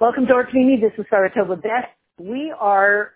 Welcome 0.00 0.26
to 0.28 0.32
our 0.32 0.46
community. 0.46 0.80
This 0.80 0.98
is 0.98 1.04
Saratova 1.12 1.62
Beth. 1.62 1.90
We 2.18 2.54
are 2.58 3.10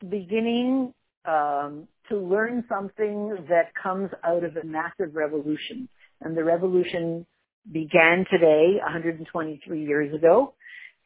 beginning 0.00 0.92
um, 1.24 1.86
to 2.08 2.18
learn 2.18 2.64
something 2.68 3.36
that 3.48 3.72
comes 3.80 4.10
out 4.24 4.42
of 4.42 4.56
a 4.56 4.64
massive 4.64 5.14
revolution. 5.14 5.88
And 6.20 6.36
the 6.36 6.42
revolution 6.42 7.26
began 7.70 8.24
today, 8.28 8.78
123 8.82 9.86
years 9.86 10.12
ago. 10.12 10.54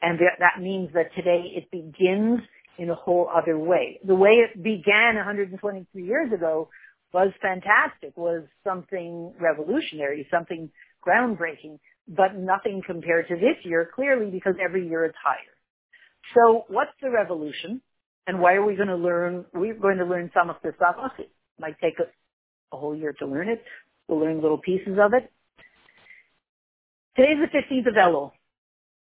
And 0.01 0.19
that 0.19 0.63
means 0.63 0.89
that 0.95 1.15
today 1.15 1.53
it 1.55 1.71
begins 1.71 2.41
in 2.79 2.89
a 2.89 2.95
whole 2.95 3.29
other 3.29 3.59
way. 3.59 4.01
The 4.07 4.15
way 4.15 4.31
it 4.31 4.63
began 4.63 5.17
123 5.17 6.03
years 6.03 6.33
ago 6.33 6.71
was 7.13 7.31
fantastic, 7.43 8.17
was 8.17 8.45
something 8.67 9.35
revolutionary, 9.39 10.27
something 10.31 10.71
groundbreaking, 11.07 11.79
but 12.09 12.37
nothing 12.37 12.83
compared 12.87 13.29
to 13.29 13.35
this 13.37 13.57
year, 13.65 13.91
clearly 13.95 14.31
because 14.31 14.55
every 14.63 14.89
year 14.89 15.05
it's 15.05 15.17
higher. 15.23 15.39
So 16.35 16.65
what's 16.69 16.93
the 17.03 17.11
revolution? 17.11 17.81
And 18.27 18.41
why 18.41 18.55
are 18.55 18.65
we 18.65 18.75
going 18.77 18.89
to 18.89 18.97
learn? 18.97 19.45
We're 19.53 19.75
going 19.75 19.99
to 19.99 20.05
learn 20.05 20.31
some 20.35 20.51
of 20.51 20.57
this 20.63 20.75
stuff. 20.77 20.97
It 21.19 21.31
might 21.59 21.79
take 21.81 22.01
us 22.01 22.07
a 22.73 22.77
whole 22.77 22.97
year 22.97 23.15
to 23.19 23.27
learn 23.27 23.49
it. 23.49 23.63
We'll 24.09 24.21
learn 24.21 24.41
little 24.41 24.59
pieces 24.59 24.99
of 25.01 25.13
it. 25.15 25.31
Today's 27.17 27.39
the 27.41 27.59
15th 27.59 27.89
of 27.89 27.95
Elul. 27.95 28.33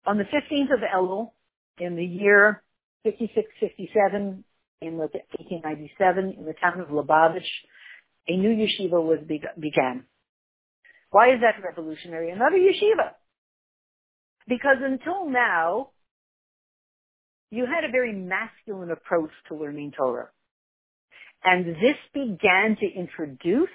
On 0.06 0.18
the 0.18 0.24
15th 0.24 0.74
of 0.74 0.80
Elul, 0.80 1.30
in 1.78 1.96
the 1.96 2.04
year 2.04 2.62
5657, 3.04 4.44
in 4.82 4.92
the 4.98 5.08
1897, 5.38 6.34
in 6.38 6.44
the 6.44 6.54
town 6.54 6.80
of 6.80 6.88
Lubavitch, 6.88 7.42
a 8.28 8.36
new 8.36 8.50
yeshiva 8.50 9.02
was 9.02 9.18
began. 9.58 10.04
Why 11.14 11.32
is 11.32 11.42
that 11.42 11.62
revolutionary? 11.62 12.32
Another 12.32 12.56
yeshiva. 12.56 13.12
Because 14.48 14.78
until 14.82 15.30
now, 15.30 15.91
you 17.52 17.66
had 17.66 17.88
a 17.88 17.92
very 17.92 18.12
masculine 18.12 18.91
approach 18.91 19.30
to 19.47 19.55
learning 19.55 19.92
Torah. 19.97 20.30
And 21.44 21.66
this 21.66 21.97
began 22.12 22.77
to 22.80 22.86
introduce 22.92 23.69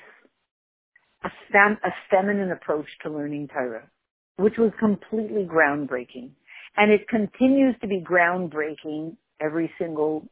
a, 1.23 1.29
fem- 1.49 1.79
a 1.81 1.91
feminine 2.11 2.51
approach 2.51 2.87
to 3.03 3.09
learning 3.09 3.47
Torah, 3.53 3.87
which 4.35 4.57
was 4.57 4.73
completely 4.77 5.47
groundbreaking. 5.47 6.31
And 6.75 6.91
it 6.91 7.07
continues 7.07 7.75
to 7.79 7.87
be 7.87 8.03
groundbreaking 8.03 9.15
every 9.39 9.71
single 9.79 10.27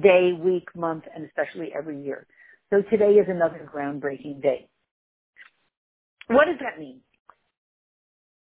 day, 0.00 0.30
week, 0.32 0.68
month, 0.76 1.06
and 1.12 1.24
especially 1.24 1.70
every 1.76 2.04
year. 2.04 2.24
So 2.70 2.82
today 2.82 3.14
is 3.14 3.26
another 3.28 3.68
groundbreaking 3.74 4.40
day. 4.40 4.68
What 6.28 6.46
does 6.46 6.58
that 6.60 6.78
mean? 6.78 7.00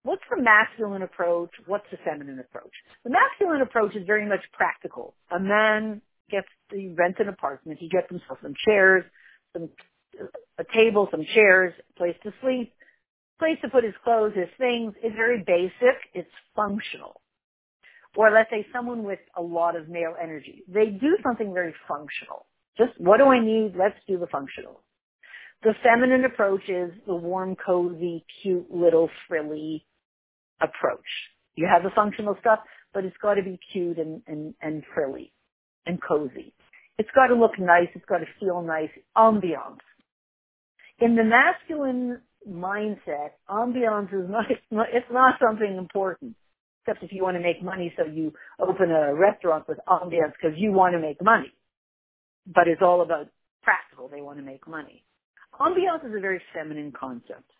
What's 0.05 0.23
the 0.31 0.43
masculine 0.43 1.03
approach? 1.03 1.51
What's 1.67 1.87
the 1.91 1.97
feminine 2.05 2.39
approach? 2.39 2.73
The 3.05 3.11
masculine 3.11 3.63
approach 3.63 3.97
is 3.97 4.07
very 4.07 4.27
much 4.27 4.41
practical. 4.53 5.15
A 5.31 5.41
man 5.41 6.03
gets, 6.31 6.47
he 6.71 6.95
rents 6.97 7.19
an 7.21 7.29
apartment, 7.29 7.79
he 7.81 7.89
gets 7.89 8.09
himself 8.09 8.39
some 8.43 8.55
chairs, 8.67 9.05
some, 9.53 9.71
a 10.59 10.65
table, 10.75 11.09
some 11.11 11.25
chairs, 11.35 11.73
place 11.97 12.17
to 12.23 12.33
sleep, 12.43 12.73
place 13.39 13.57
to 13.63 13.69
put 13.69 13.85
his 13.85 13.95
clothes, 14.05 14.33
his 14.35 14.49
things. 14.59 14.95
It's 15.03 15.17
very 15.17 15.43
basic. 15.47 15.97
It's 16.13 16.31
functional. 16.55 17.21
Or 18.17 18.31
let's 18.31 18.51
say 18.51 18.67
someone 18.73 19.03
with 19.03 19.19
a 19.37 19.43
lot 19.43 19.75
of 19.75 19.89
male 19.89 20.15
energy. 20.23 20.63
They 20.69 20.87
do 20.87 21.17
something 21.23 21.53
very 21.53 21.75
functional. 21.89 22.47
Just 22.79 22.93
what 22.99 23.19
do 23.19 23.25
I 23.25 23.41
need? 23.41 23.75
Let's 23.77 23.99
do 24.07 24.19
the 24.19 24.27
functional. 24.27 24.83
The 25.65 25.75
feminine 25.83 26.25
approach 26.25 26.69
is 26.69 26.93
the 27.07 27.15
warm, 27.15 27.57
cozy, 27.57 28.25
cute, 28.43 28.71
little 28.71 29.11
frilly 29.29 29.85
approach. 30.61 31.01
You 31.57 31.69
have 31.73 31.83
the 31.83 31.91
functional 31.95 32.37
stuff, 32.41 32.61
but 32.93 33.05
it's 33.05 33.17
got 33.23 33.35
to 33.35 33.43
be 33.43 33.59
cute 33.73 33.99
and, 33.99 34.23
and, 34.27 34.55
and 34.61 34.83
frilly 34.95 35.33
and 35.87 36.01
cozy. 36.03 36.53
It's 36.99 37.11
got 37.15 37.29
to 37.29 37.35
look 37.35 37.59
nice. 37.59 37.89
It's 37.95 38.05
got 38.07 38.19
to 38.19 38.27
feel 38.39 38.63
nice. 38.63 38.91
Ambiance. 39.17 39.81
In 41.01 41.17
the 41.17 41.25
masculine 41.25 42.21
mindset, 42.49 43.31
ambiance 43.51 44.13
is 44.15 44.31
not, 44.31 44.51
it's 44.51 44.63
not, 44.71 44.87
it's 44.93 45.07
not 45.11 45.35
something 45.45 45.77
important. 45.77 46.37
Except 46.87 47.03
if 47.03 47.13
you 47.13 47.23
want 47.23 47.37
to 47.37 47.43
make 47.43 47.63
money, 47.63 47.93
so 47.97 48.05
you 48.05 48.33
open 48.61 48.91
a 48.91 49.15
restaurant 49.15 49.67
with 49.67 49.79
ambiance 49.89 50.33
because 50.41 50.57
you 50.59 50.73
want 50.73 50.95
to 50.95 51.01
make 51.01 51.23
money 51.23 51.53
but 52.47 52.69
it's 52.69 52.83
all 52.83 53.03
about 53.03 53.29
practical. 53.63 54.09
They 54.09 54.21
want 54.21 54.39
to 54.39 54.45
make 54.45 54.67
money. 54.69 55.05
Ambiance 55.61 56.05
is 56.07 56.15
a 56.17 56.21
very 56.21 56.41
feminine 56.53 56.93
concept. 56.93 57.51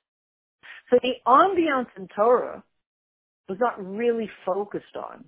So 0.91 0.99
the 1.03 1.15
ambiance 1.27 1.87
in 1.97 2.09
Torah 2.15 2.63
was 3.49 3.59
not 3.61 3.85
really 3.85 4.29
focused 4.45 4.97
on. 4.97 5.25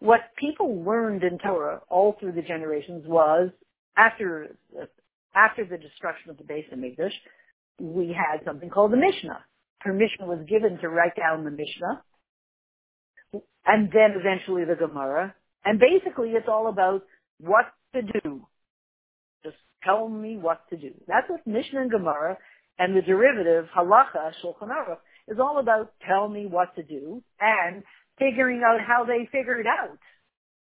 What 0.00 0.20
people 0.36 0.82
learned 0.82 1.22
in 1.22 1.38
Torah 1.38 1.80
all 1.88 2.16
through 2.18 2.32
the 2.32 2.42
generations 2.42 3.04
was 3.06 3.50
after 3.96 4.56
after 5.34 5.64
the 5.64 5.78
destruction 5.78 6.30
of 6.30 6.38
the 6.38 6.44
Beis 6.44 6.64
Hamikdash, 6.72 7.12
we 7.78 8.08
had 8.08 8.44
something 8.44 8.70
called 8.70 8.92
the 8.92 8.96
Mishnah. 8.96 9.44
Permission 9.80 10.26
was 10.26 10.40
given 10.48 10.78
to 10.78 10.88
write 10.88 11.16
down 11.16 11.44
the 11.44 11.50
Mishnah, 11.50 12.02
and 13.64 13.90
then 13.92 14.14
eventually 14.18 14.64
the 14.64 14.74
Gemara. 14.74 15.34
And 15.64 15.78
basically, 15.78 16.30
it's 16.30 16.48
all 16.48 16.68
about 16.68 17.02
what 17.38 17.66
to 17.94 18.02
do 18.02 18.46
tell 19.84 20.08
me 20.08 20.36
what 20.36 20.68
to 20.70 20.76
do. 20.76 20.92
That's 21.06 21.28
what 21.28 21.46
Mishnah 21.46 21.82
and 21.82 21.90
Gemara 21.90 22.38
and 22.78 22.96
the 22.96 23.02
derivative 23.02 23.66
Halacha 23.76 24.32
Shulchan 24.42 24.68
Aruch 24.68 24.98
is 25.28 25.38
all 25.38 25.58
about. 25.58 25.92
Tell 26.06 26.28
me 26.28 26.46
what 26.46 26.74
to 26.76 26.82
do 26.82 27.22
and 27.40 27.82
figuring 28.18 28.62
out 28.64 28.80
how 28.86 29.04
they 29.04 29.28
figured 29.30 29.66
out 29.66 29.98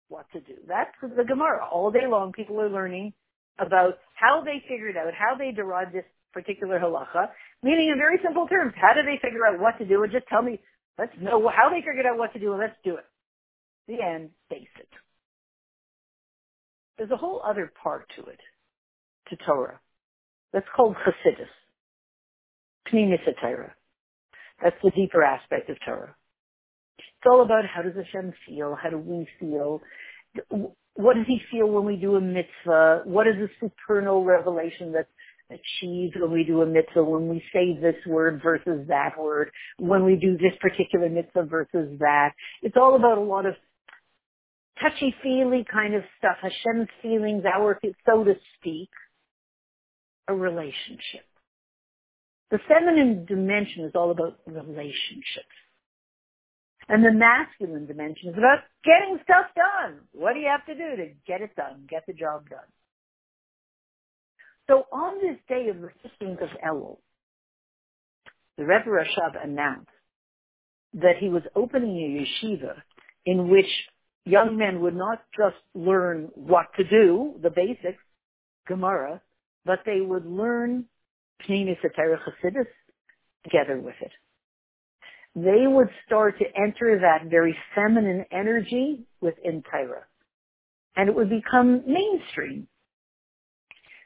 what 0.09 0.27
to 0.33 0.41
do. 0.41 0.55
That's 0.69 0.91
the 1.03 1.25
Gemara. 1.25 1.67
All 1.67 1.91
day 1.91 2.07
long, 2.09 2.33
people 2.33 2.61
are 2.61 2.71
learning 2.71 3.13
about 3.59 3.99
how 4.15 4.43
they 4.45 4.63
figured 4.69 4.97
out, 4.97 5.13
how 5.15 5.37
they 5.37 5.51
derived 5.53 5.95
this 5.95 6.05
particular 6.33 6.79
halacha, 6.79 7.29
meaning 7.63 7.89
in 7.91 7.99
very 7.99 8.19
simple 8.23 8.47
terms, 8.47 8.75
how 8.77 8.93
did 8.93 9.07
they 9.07 9.19
figure 9.23 9.47
out 9.47 9.59
what 9.59 9.79
to 9.79 9.87
do? 9.87 10.03
And 10.03 10.13
just 10.13 10.27
tell 10.29 10.43
me, 10.43 10.61
let's 10.99 11.13
know 11.21 11.49
how 11.49 11.71
they 11.71 11.81
figured 11.81 12.07
out 12.07 12.19
what 12.19 12.33
to 12.35 12.39
do 12.39 12.53
and 12.53 12.61
let's 12.61 12.77
do 12.85 12.97
it. 12.97 13.05
The 13.89 14.03
end, 14.03 14.31
basic. 14.51 14.91
There's 16.99 17.11
a 17.11 17.17
whole 17.17 17.43
other 17.45 17.73
part 17.83 18.11
to 18.17 18.23
it 18.25 18.41
to 19.31 19.37
Torah. 19.37 19.81
That's 20.53 20.67
called 20.75 20.97
Chassidus. 20.97 21.49
Pnimis 22.93 23.25
Torah. 23.41 23.75
That's 24.63 24.77
the 24.83 24.91
deeper 24.91 25.23
aspect 25.23 25.69
of 25.71 25.77
Torah. 25.85 26.15
It's 26.99 27.27
all 27.27 27.43
about 27.43 27.65
how 27.67 27.83
does 27.83 27.95
Hashem 27.95 28.33
feel? 28.47 28.77
How 28.81 28.91
do 28.91 28.99
we 28.99 29.27
feel? 29.41 29.81
What 30.95 31.17
does 31.17 31.27
he 31.27 31.41
feel 31.51 31.67
when 31.67 31.85
we 31.85 31.97
do 31.97 32.17
a 32.17 32.21
mitzvah? 32.21 33.03
What 33.05 33.27
is 33.27 33.35
the 33.37 33.49
supernal 33.61 34.25
revelation 34.25 34.93
that's 34.93 35.09
achieved 35.51 36.17
when 36.21 36.33
we 36.33 36.45
do 36.45 36.63
a 36.63 36.67
mitzvah, 36.67 37.05
when 37.05 37.29
we 37.29 37.43
say 37.53 37.79
this 37.81 37.95
word 38.07 38.41
versus 38.43 38.87
that 38.89 39.19
word, 39.19 39.51
when 39.79 40.05
we 40.05 40.17
do 40.17 40.37
this 40.37 40.53
particular 40.61 41.09
mitzvah 41.09 41.45
versus 41.45 41.99
that. 42.01 42.31
It's 42.63 42.77
all 42.77 42.97
about 42.97 43.19
a 43.19 43.23
lot 43.23 43.47
of 43.47 43.55
touchy-feely 44.81 45.67
kind 45.73 45.95
of 45.95 46.03
stuff, 46.19 46.37
Hashem's 46.43 46.89
feelings, 47.01 47.45
our, 47.45 47.79
so 48.05 48.25
to 48.25 48.35
speak 48.59 48.91
a 50.29 50.35
relationship. 50.35 51.25
The 52.51 52.59
feminine 52.69 53.25
dimension 53.27 53.85
is 53.85 53.93
all 53.95 54.11
about 54.11 54.39
relationships. 54.47 55.57
And 56.89 57.05
the 57.05 57.13
masculine 57.13 57.87
dimension 57.87 58.29
is 58.29 58.39
about 58.39 58.61
getting 58.85 59.19
stuff 59.25 59.47
done. 59.57 60.01
What 60.13 60.35
do 60.35 60.41
you 60.41 60.49
have 60.49 60.65
to 60.67 60.75
do 60.75 60.97
to 60.97 61.11
get 61.27 61.41
it 61.41 61.57
done, 61.57 61.87
get 61.89 62.05
the 62.07 62.13
job 62.13 62.49
done? 62.49 62.61
So 64.69 64.85
on 64.93 65.21
this 65.21 65.39
day 65.49 65.69
of 65.69 65.81
the 65.81 65.89
15th 66.05 66.43
of 66.43 66.49
Elul, 66.65 66.99
the 68.57 68.65
Rebbe 68.65 68.89
Rashab 68.89 69.43
announced 69.43 69.91
that 70.95 71.17
he 71.21 71.29
was 71.29 71.43
opening 71.55 71.97
a 71.97 72.47
yeshiva 72.47 72.75
in 73.25 73.49
which 73.49 73.67
young 74.25 74.57
men 74.57 74.81
would 74.81 74.97
not 74.97 75.23
just 75.37 75.57
learn 75.75 76.31
what 76.35 76.67
to 76.77 76.85
do, 76.85 77.35
the 77.43 77.51
basics, 77.51 78.03
Gemara, 78.67 79.21
but 79.67 79.81
they 79.85 80.01
would 80.01 80.25
learn 80.25 80.87
Pnimis 81.47 81.79
Atera 81.85 82.19
Chassidus 82.19 82.67
together 83.45 83.79
with 83.79 83.97
it. 84.01 84.13
They 85.35 85.67
would 85.67 85.89
start 86.07 86.39
to 86.39 86.45
enter 86.57 87.01
that 87.01 87.29
very 87.29 87.55
feminine 87.75 88.25
energy 88.33 89.01
within 89.21 89.63
Torah. 89.71 90.05
And 90.97 91.11
it 91.11 91.15
would 91.15 91.29
become 91.29 91.83
mainstream. 91.87 92.69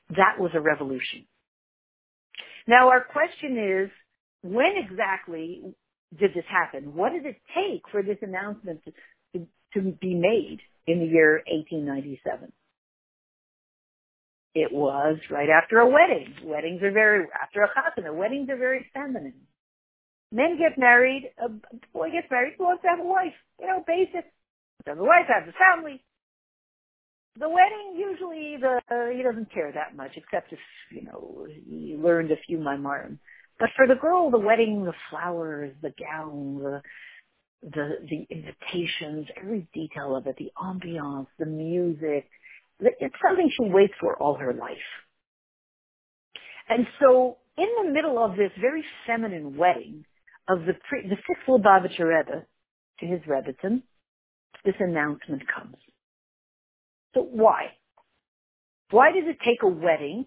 That 0.09 0.41
was 0.41 0.51
a 0.55 0.61
revolution. 0.61 1.27
Now 2.67 2.89
our 2.89 3.05
question 3.05 3.57
is, 3.85 3.91
when 4.43 4.73
exactly 4.77 5.62
did 6.19 6.35
this 6.35 6.45
happen? 6.51 6.95
What 6.95 7.12
did 7.12 7.27
it 7.27 7.37
take 7.55 7.83
for 7.93 8.03
this 8.03 8.19
announcement 8.23 8.81
to, 8.85 8.93
to, 9.35 9.47
to 9.75 9.93
be 10.01 10.15
made 10.15 10.59
in 10.87 10.99
the 10.99 11.07
year 11.07 11.43
1897? 11.47 12.51
It 14.55 14.73
was 14.73 15.19
right 15.31 15.49
after 15.49 15.79
a 15.79 15.87
wedding. 15.88 16.35
Weddings 16.44 16.82
are 16.82 16.91
very, 16.91 17.26
after 17.41 17.62
a 17.62 17.69
chasana, 17.69 18.14
weddings 18.14 18.49
are 18.50 18.56
very 18.56 18.87
feminine. 18.93 19.35
Men 20.32 20.58
get 20.58 20.79
married, 20.79 21.31
a 21.38 21.49
boy 21.93 22.11
gets 22.11 22.31
married, 22.31 22.55
he 22.56 22.62
wants 22.62 22.82
to 22.82 22.88
have 22.88 23.00
a 23.00 23.05
wife. 23.05 23.35
You 23.61 23.67
know, 23.69 23.85
basic, 23.87 24.25
Then 24.87 24.97
the 24.99 25.05
wife 25.05 25.26
has 25.29 25.49
a 25.49 25.52
family. 25.52 26.02
The 27.38 27.49
wedding, 27.49 27.97
usually 27.97 28.56
the 28.61 28.81
uh, 28.91 29.17
he 29.17 29.23
doesn't 29.23 29.52
care 29.52 29.73
that 29.73 29.97
much, 29.97 30.12
except 30.17 30.52
if 30.52 30.58
you 30.91 31.02
know 31.05 31.47
he 31.49 31.97
learned 31.97 32.32
a 32.32 32.37
few 32.47 32.58
maimarim. 32.58 33.19
But 33.58 33.70
for 33.76 33.87
the 33.87 33.94
girl, 33.94 34.31
the 34.31 34.38
wedding, 34.38 34.85
the 34.85 34.94
flowers, 35.11 35.73
the 35.81 35.94
gown, 35.99 36.58
the 36.58 36.82
the 37.62 37.99
the 38.08 38.26
invitations, 38.31 39.29
every 39.41 39.69
detail 39.73 40.17
of 40.17 40.26
it, 40.26 40.37
the 40.38 40.50
ambiance, 40.58 41.29
the 41.38 41.47
music, 41.47 42.29
it's 42.81 43.15
something 43.27 43.50
she 43.50 43.71
waits 43.71 43.94
for 44.00 44.17
all 44.17 44.35
her 44.37 44.53
life. 44.53 44.77
And 46.69 46.87
so, 47.00 47.38
in 47.56 47.69
the 47.82 47.93
middle 47.93 48.23
of 48.25 48.37
this 48.37 48.53
very 48.61 48.85
feminine 49.06 49.56
wedding 49.56 50.05
of 50.49 50.61
the 50.61 50.73
the 50.93 51.17
sixth 51.27 51.47
Lubavitcher 51.49 52.09
Rebbe 52.09 52.47
to 53.00 53.06
his 53.06 53.21
Rebbitzin, 53.23 53.82
this 54.65 54.75
announcement 54.79 55.43
comes. 55.53 55.77
So 57.15 57.23
why? 57.23 57.73
Why 58.91 59.12
does 59.12 59.25
it 59.26 59.38
take 59.44 59.62
a 59.62 59.69
wedding 59.69 60.26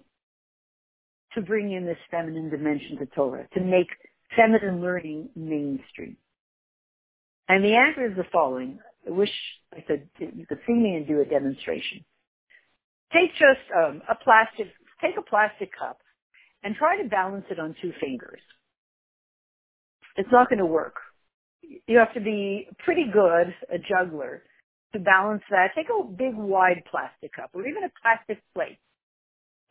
to 1.33 1.41
bring 1.41 1.71
in 1.71 1.85
this 1.85 1.97
feminine 2.11 2.49
dimension 2.49 2.97
to 2.99 3.05
Torah, 3.07 3.47
to 3.53 3.61
make 3.61 3.87
feminine 4.35 4.81
learning 4.81 5.29
mainstream? 5.35 6.17
And 7.47 7.63
the 7.63 7.75
answer 7.75 8.05
is 8.09 8.15
the 8.15 8.25
following. 8.31 8.79
I 9.05 9.11
wish 9.11 9.31
I 9.75 9.81
could, 9.81 10.07
you 10.17 10.45
could 10.47 10.59
see 10.65 10.73
me 10.73 10.95
and 10.95 11.07
do 11.07 11.19
a 11.21 11.25
demonstration. 11.25 12.05
Take 13.13 13.31
just 13.33 13.61
um, 13.75 14.01
a 14.09 14.15
plastic, 14.15 14.67
take 15.01 15.15
a 15.17 15.21
plastic 15.21 15.69
cup 15.77 15.99
and 16.63 16.75
try 16.75 17.01
to 17.01 17.07
balance 17.07 17.45
it 17.51 17.59
on 17.59 17.75
two 17.81 17.91
fingers. 18.01 18.39
It's 20.17 20.29
not 20.31 20.49
going 20.49 20.59
to 20.59 20.65
work. 20.65 20.95
You 21.87 21.97
have 21.97 22.13
to 22.13 22.21
be 22.21 22.67
pretty 22.83 23.05
good, 23.11 23.53
a 23.71 23.77
juggler, 23.77 24.43
to 24.93 24.99
balance 24.99 25.43
that. 25.49 25.69
Take 25.75 25.87
a 25.89 26.03
big 26.03 26.35
wide 26.35 26.83
plastic 26.89 27.33
cup 27.33 27.51
or 27.53 27.67
even 27.67 27.83
a 27.83 27.91
plastic 28.01 28.43
plate. 28.53 28.79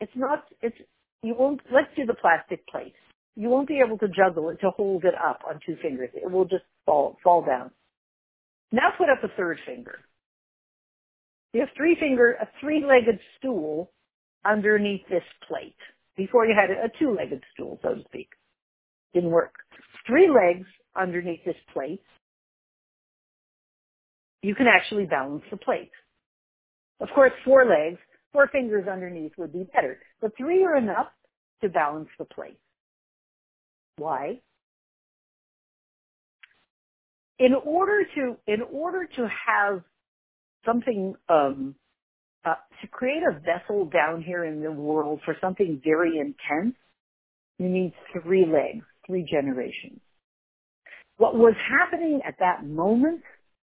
It's 0.01 0.13
not, 0.17 0.45
it's, 0.61 0.77
you 1.23 1.35
won't, 1.39 1.61
let's 1.73 1.89
do 1.97 2.07
the 2.07 2.15
plastic 2.15 2.67
plate. 2.67 2.95
You 3.37 3.49
won't 3.49 3.69
be 3.69 3.81
able 3.85 3.99
to 3.99 4.09
juggle 4.09 4.51
it 4.51 4.61
to 4.61 4.71
hold 4.71 5.05
it 5.05 5.15
up 5.15 5.41
on 5.49 5.61
two 5.65 5.77
fingers. 5.81 6.11
It 6.15 6.31
will 6.31 6.45
just 6.45 6.65
fall, 6.87 7.17
fall 7.23 7.45
down. 7.45 7.71
Now 8.73 8.91
put 8.99 9.09
up 9.09 9.23
a 9.23 9.35
third 9.37 9.59
finger. 9.67 10.01
You 11.53 11.61
have 11.61 11.69
three 11.77 11.97
finger, 12.01 12.33
a 12.41 12.49
three-legged 12.61 13.19
stool 13.39 13.93
underneath 14.45 15.03
this 15.09 15.25
plate. 15.47 15.77
Before 16.17 16.47
you 16.47 16.55
had 16.55 16.71
a 16.71 16.91
two-legged 16.99 17.43
stool, 17.55 17.79
so 17.83 17.95
to 17.95 18.03
speak. 18.05 18.29
Didn't 19.15 19.31
work. 19.31 19.55
Three 20.07 20.31
legs 20.31 20.67
underneath 20.97 21.45
this 21.45 21.57
plate. 21.73 22.03
You 24.43 24.55
can 24.55 24.67
actually 24.67 25.07
balance 25.07 25.45
the 25.51 25.57
plate. 25.57 25.93
Of 27.01 27.09
course, 27.15 27.33
four 27.45 27.67
legs, 27.67 27.99
four 28.33 28.49
fingers 28.49 28.89
underneath 28.89 29.33
would 29.37 29.53
be 29.53 29.65
better, 29.75 29.99
but 30.21 30.37
three 30.37 30.65
are 30.65 30.77
enough 30.77 31.09
to 31.63 31.69
balance 31.69 32.09
the 32.19 32.25
plate. 32.25 32.59
Why? 33.97 34.41
In 37.39 37.55
order 37.55 38.05
to, 38.15 38.37
in 38.47 38.63
order 38.73 39.07
to 39.17 39.29
have 39.47 39.83
something 40.65 41.15
um, 41.29 41.75
uh, 42.45 42.55
to 42.81 42.89
create 42.89 43.23
a 43.23 43.39
vessel 43.41 43.85
down 43.87 44.23
here 44.23 44.45
in 44.45 44.63
the 44.63 44.73
world 44.73 45.21
for 45.25 45.37
something 45.41 45.81
very 45.85 46.19
intense, 46.19 46.75
you 47.59 47.69
need 47.69 47.93
three 48.23 48.47
legs, 48.47 48.85
three 49.07 49.25
generations. 49.31 50.01
What 51.19 51.37
was 51.37 51.55
happening 51.69 52.21
at 52.27 52.35
that 52.41 52.67
moment 52.67 53.23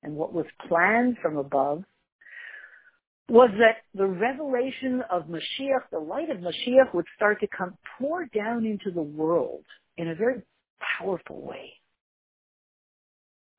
and 0.03 0.15
what 0.15 0.33
was 0.33 0.47
planned 0.69 1.19
from 1.21 1.37
above 1.37 1.85
was 3.29 3.51
that 3.59 3.79
the 3.95 4.07
revelation 4.07 5.03
of 5.11 5.25
Mashiach, 5.25 5.91
the 5.91 5.99
light 5.99 6.31
of 6.31 6.39
Mashiach 6.39 6.95
would 6.95 7.07
start 7.17 7.41
to 7.41 7.47
come 7.47 7.77
pour 7.99 8.27
down 8.27 8.67
into 8.67 8.91
the 8.91 9.03
world 9.03 9.65
in 9.97 10.09
a 10.09 10.15
very 10.15 10.43
powerful 10.99 11.41
way 11.41 11.73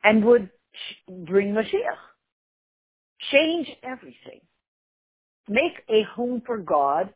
and 0.04 0.24
would 0.24 0.50
bring 1.25 1.54
Mashiach 1.54 1.98
change 3.31 3.68
everything. 3.83 4.42
Make 5.48 5.74
a 5.89 6.04
home 6.16 6.42
for 6.45 6.57
God 6.57 7.13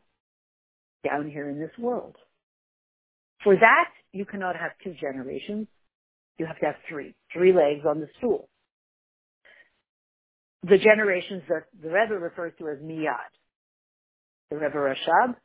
down 1.04 1.28
here 1.30 1.48
in 1.48 1.58
this 1.58 1.76
world. 1.78 2.16
For 3.42 3.54
that, 3.54 3.88
you 4.12 4.24
cannot 4.24 4.56
have 4.56 4.72
two 4.84 4.94
generations. 5.00 5.66
You 6.38 6.46
have 6.46 6.58
to 6.60 6.66
have 6.66 6.76
three. 6.88 7.14
Three 7.32 7.52
legs 7.52 7.84
on 7.88 8.00
the 8.00 8.08
stool. 8.18 8.48
The 10.62 10.78
generations 10.78 11.42
that 11.48 11.64
the 11.82 11.88
Rebbe 11.88 12.18
refers 12.18 12.52
to 12.58 12.68
as 12.68 12.78
miyad. 12.78 13.30
The 14.50 14.58
Rebbe 14.58 14.76
Rashab, 14.76 15.36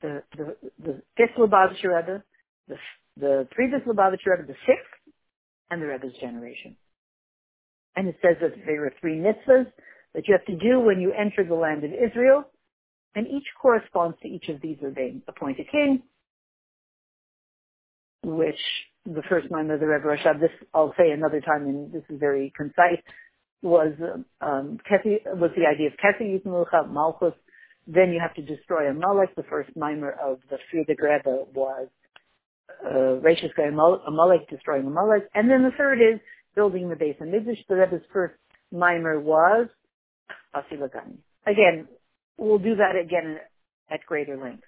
the, 0.00 0.22
the, 0.36 0.56
the 0.82 1.02
fifth 1.16 1.36
Lubavitcher 1.38 1.96
Rebbe, 1.96 2.22
the, 2.68 2.76
the 3.18 3.48
previous 3.50 3.82
Lubavitcher 3.82 4.38
Rebbe, 4.38 4.46
the 4.46 4.56
sixth, 4.66 5.14
and 5.70 5.82
the 5.82 5.86
Rebbe's 5.86 6.14
generation. 6.20 6.76
And 7.98 8.06
it 8.06 8.16
says 8.22 8.36
that 8.40 8.52
there 8.64 8.84
are 8.86 8.92
three 9.00 9.16
mitzvahs 9.16 9.66
that 10.14 10.28
you 10.28 10.32
have 10.32 10.44
to 10.46 10.54
do 10.54 10.78
when 10.78 11.00
you 11.00 11.12
enter 11.12 11.42
the 11.42 11.56
land 11.56 11.82
of 11.82 11.90
Israel, 11.90 12.44
and 13.16 13.26
each 13.26 13.46
corresponds 13.60 14.16
to 14.22 14.28
each 14.28 14.48
of 14.48 14.60
these 14.60 14.76
ordained. 14.80 15.22
Appoint 15.26 15.58
a 15.58 15.64
king, 15.64 16.04
which 18.22 18.60
the 19.04 19.22
first 19.28 19.50
line 19.50 19.68
of 19.72 19.80
the 19.80 19.86
Rebbe 19.88 20.06
Rashab, 20.06 20.38
this 20.38 20.52
I'll 20.72 20.94
say 20.96 21.10
another 21.10 21.40
time, 21.40 21.62
and 21.62 21.92
this 21.92 22.04
is 22.08 22.20
very 22.20 22.52
concise, 22.56 23.02
was 23.62 23.94
um, 24.40 24.78
was 25.34 25.50
the 25.56 25.66
idea 25.66 25.88
of 25.88 25.94
Kefi 25.94 26.40
Yitmucha 26.40 26.88
Malchus. 26.92 27.34
Then 27.88 28.12
you 28.12 28.20
have 28.20 28.34
to 28.34 28.42
destroy 28.42 28.88
Amalek. 28.88 29.34
The 29.34 29.42
first 29.50 29.70
mimer 29.74 30.12
of 30.12 30.38
the 30.50 30.58
Frierdiker 30.70 31.16
Rebbe 31.16 31.46
was 31.52 31.88
uh, 32.86 33.18
Rashis 33.26 33.50
Amalek, 34.06 34.48
destroying 34.48 34.86
Amalek. 34.86 35.28
And 35.34 35.50
then 35.50 35.64
the 35.64 35.72
third 35.76 35.98
is 36.00 36.20
building 36.58 36.88
the 36.88 36.96
Beis 36.96 37.16
Hamikdash. 37.20 37.64
The 37.68 37.76
Rebbe's 37.76 38.02
first 38.12 38.34
mimer 38.72 39.20
was 39.20 39.68
Basi 40.52 40.76
Lagani. 40.76 41.18
Again, 41.46 41.86
we'll 42.36 42.58
do 42.58 42.74
that 42.74 42.96
again 43.00 43.38
at 43.88 44.00
greater 44.04 44.36
length. 44.36 44.64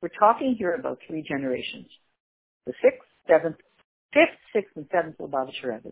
We're 0.00 0.08
talking 0.18 0.56
here 0.58 0.74
about 0.74 1.00
three 1.06 1.22
generations. 1.28 1.88
The 2.64 2.72
sixth, 2.82 3.06
seventh, 3.28 3.56
fifth, 4.14 4.38
sixth, 4.54 4.74
and 4.74 4.86
seventh 4.90 5.18
Lubavitcher 5.18 5.64
Rebbe. 5.64 5.90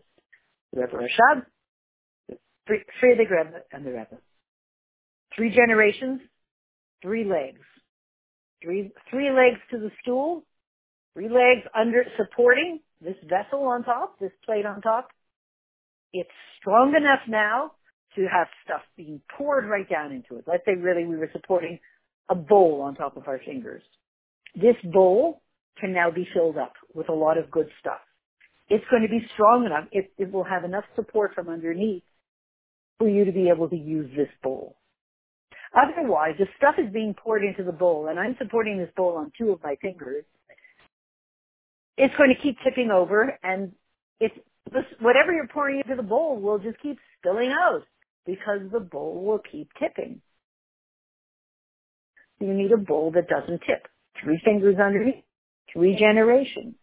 The 0.73 0.81
Rebbe 0.81 0.97
Rashab, 0.97 1.45
the 2.29 2.37
Frierdiker 2.99 3.45
Rebbe, 3.45 3.59
and 3.71 3.85
the 3.85 3.91
Rebbe. 3.91 4.17
Three 5.35 5.53
generations, 5.53 6.21
three 7.03 7.25
legs. 7.25 7.61
Three, 8.63 8.91
three 9.11 9.29
legs 9.29 9.59
to 9.69 9.77
the 9.77 9.91
stool, 10.01 10.43
three 11.13 11.29
legs 11.29 11.67
under 11.79 12.03
supporting 12.17 12.79
this 13.01 13.17
vessel 13.29 13.67
on 13.67 13.83
top, 13.83 14.17
this 14.19 14.31
plate 14.43 14.65
on 14.65 14.81
top, 14.81 15.09
it's 16.13 16.29
strong 16.59 16.95
enough 16.95 17.21
now 17.27 17.71
to 18.15 18.21
have 18.23 18.47
stuff 18.63 18.81
being 18.95 19.21
poured 19.37 19.65
right 19.67 19.87
down 19.89 20.11
into 20.11 20.37
it. 20.37 20.45
Let's 20.47 20.63
say 20.65 20.75
really 20.75 21.05
we 21.05 21.17
were 21.17 21.29
supporting 21.33 21.79
a 22.29 22.35
bowl 22.35 22.81
on 22.81 22.95
top 22.95 23.17
of 23.17 23.27
our 23.27 23.39
fingers. 23.45 23.83
This 24.55 24.75
bowl 24.83 25.41
can 25.79 25.93
now 25.93 26.09
be 26.11 26.27
filled 26.33 26.57
up 26.57 26.73
with 26.93 27.09
a 27.09 27.13
lot 27.13 27.37
of 27.37 27.51
good 27.51 27.69
stuff. 27.79 27.99
It's 28.69 28.83
going 28.89 29.03
to 29.03 29.09
be 29.09 29.25
strong 29.33 29.65
enough. 29.65 29.85
It, 29.91 30.11
it 30.17 30.31
will 30.31 30.43
have 30.43 30.63
enough 30.63 30.83
support 30.95 31.33
from 31.35 31.47
underneath 31.47 32.03
for 32.97 33.07
you 33.07 33.25
to 33.25 33.31
be 33.31 33.49
able 33.49 33.69
to 33.69 33.77
use 33.77 34.09
this 34.15 34.29
bowl. 34.43 34.77
Otherwise, 35.75 36.35
if 36.39 36.47
stuff 36.57 36.75
is 36.77 36.91
being 36.91 37.13
poured 37.13 37.43
into 37.43 37.63
the 37.63 37.71
bowl 37.71 38.07
and 38.07 38.19
I'm 38.19 38.35
supporting 38.39 38.77
this 38.77 38.89
bowl 38.95 39.15
on 39.17 39.31
two 39.37 39.51
of 39.51 39.61
my 39.63 39.75
fingers, 39.81 40.25
it's 41.97 42.15
going 42.15 42.33
to 42.35 42.41
keep 42.41 42.57
tipping 42.63 42.89
over 42.91 43.37
and 43.43 43.73
it's 44.19 44.35
this, 44.71 44.85
whatever 44.99 45.33
you're 45.33 45.47
pouring 45.47 45.81
into 45.83 45.95
the 45.95 46.07
bowl 46.07 46.39
will 46.39 46.59
just 46.59 46.79
keep 46.81 46.97
spilling 47.19 47.51
out 47.51 47.83
because 48.25 48.61
the 48.71 48.79
bowl 48.79 49.23
will 49.25 49.39
keep 49.39 49.69
tipping. 49.79 50.21
You 52.39 52.53
need 52.53 52.71
a 52.71 52.77
bowl 52.77 53.11
that 53.11 53.27
doesn't 53.27 53.61
tip. 53.65 53.87
Three 54.23 54.39
fingers 54.43 54.75
underneath. 54.83 55.23
Three 55.73 55.97
generations. 55.97 56.75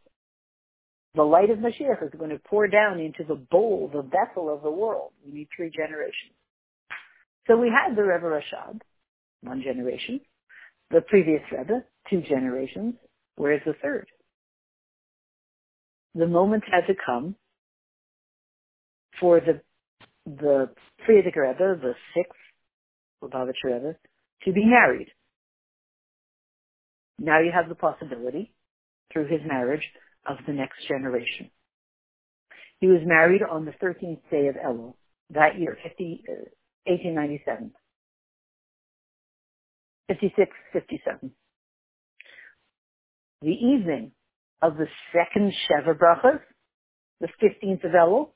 The 1.15 1.23
light 1.23 1.51
of 1.51 1.59
Mashiach 1.59 2.03
is 2.03 2.19
going 2.19 2.31
to 2.31 2.41
pour 2.41 2.67
down 2.67 2.99
into 2.99 3.23
the 3.27 3.37
bowl, 3.37 3.89
the 3.93 4.03
vessel 4.03 4.53
of 4.53 4.63
the 4.63 4.71
world. 4.71 5.13
We 5.25 5.33
need 5.33 5.49
three 5.57 5.71
generations. 5.71 6.35
So 7.47 7.57
we 7.57 7.69
had 7.69 7.95
the 7.95 8.03
Rebbe 8.03 8.25
Rashab, 8.25 8.81
one 9.43 9.63
generation. 9.63 10.21
The 10.91 11.03
previous 11.03 11.43
Rebbe, 11.57 11.85
two 12.11 12.23
generations. 12.23 12.95
Where's 13.37 13.63
the 13.65 13.75
third? 13.81 14.09
The 16.15 16.27
moment 16.27 16.65
had 16.71 16.87
to 16.93 16.95
come 17.05 17.37
for 19.25 19.41
the 19.41 19.63
the 20.27 20.69
Frierdiker 21.09 21.49
Rebbe, 21.49 21.81
the 21.81 21.95
sixth 22.15 22.39
Lubavitcher 23.23 23.73
Rebbe, 23.73 23.97
to 24.45 24.53
be 24.53 24.67
married. 24.67 25.09
Now 27.19 27.41
you 27.41 27.51
have 27.51 27.71
the 27.71 27.75
possibility, 27.75 28.53
through 29.11 29.29
his 29.29 29.41
marriage, 29.47 29.81
of 30.27 30.37
the 30.47 30.53
next 30.53 30.87
generation. 30.89 31.51
He 32.81 32.87
was 32.87 33.01
married 33.07 33.41
on 33.43 33.65
the 33.65 33.73
13th 33.83 34.21
day 34.31 34.49
of 34.49 34.57
Elul. 34.57 34.95
that 35.31 35.59
year, 35.59 35.79
50, 35.83 36.25
uh, 36.29 36.33
1897. 36.85 37.73
56, 40.09 40.51
57. 40.75 41.31
The 43.41 43.49
evening 43.49 44.13
of 44.61 44.77
the 44.77 44.87
second 45.15 45.55
Sheva 45.65 45.97
Brachas, 45.97 46.41
the 47.21 47.29
15th 47.43 47.85
of 47.85 47.93
Elul, 47.93 48.34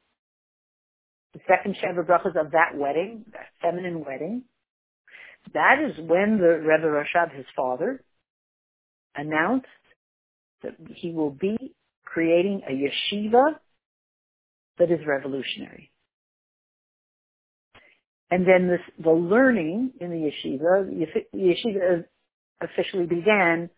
the 1.35 1.41
second 1.47 1.77
Sheva 1.77 2.07
Brachas 2.07 2.41
of 2.41 2.53
that 2.53 2.75
wedding, 2.75 3.25
that 3.33 3.47
feminine 3.61 4.05
wedding, 4.05 4.45
that 5.53 5.77
is 5.79 5.97
when 5.99 6.39
the 6.39 6.59
Rebbe 6.61 6.87
Rashab, 6.87 7.35
his 7.35 7.47
father, 7.55 8.03
announced 9.15 9.67
that 10.63 10.75
he 10.95 11.11
will 11.11 11.31
be 11.31 11.75
creating 12.05 12.63
a 12.69 12.73
yeshiva 12.73 13.55
that 14.79 14.91
is 14.91 15.01
revolutionary. 15.07 15.91
And 18.31 18.47
then 18.47 18.69
this, 18.69 18.81
the 19.03 19.11
learning 19.11 19.93
in 20.01 20.11
the 20.11 20.31
yeshiva, 20.31 20.87
the 21.33 21.39
yeshiva 21.39 22.05
officially 22.61 23.07
began 23.07 23.71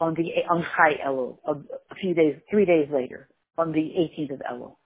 on 0.00 0.14
the 0.14 0.30
on 0.48 0.64
Chai 0.76 1.00
Elul, 1.06 1.38
a 1.46 1.94
few 1.96 2.14
days, 2.14 2.36
three 2.50 2.64
days 2.64 2.88
later, 2.92 3.28
on 3.56 3.72
the 3.72 3.78
18th 3.80 4.34
of 4.34 4.40
Elul, 4.40 4.76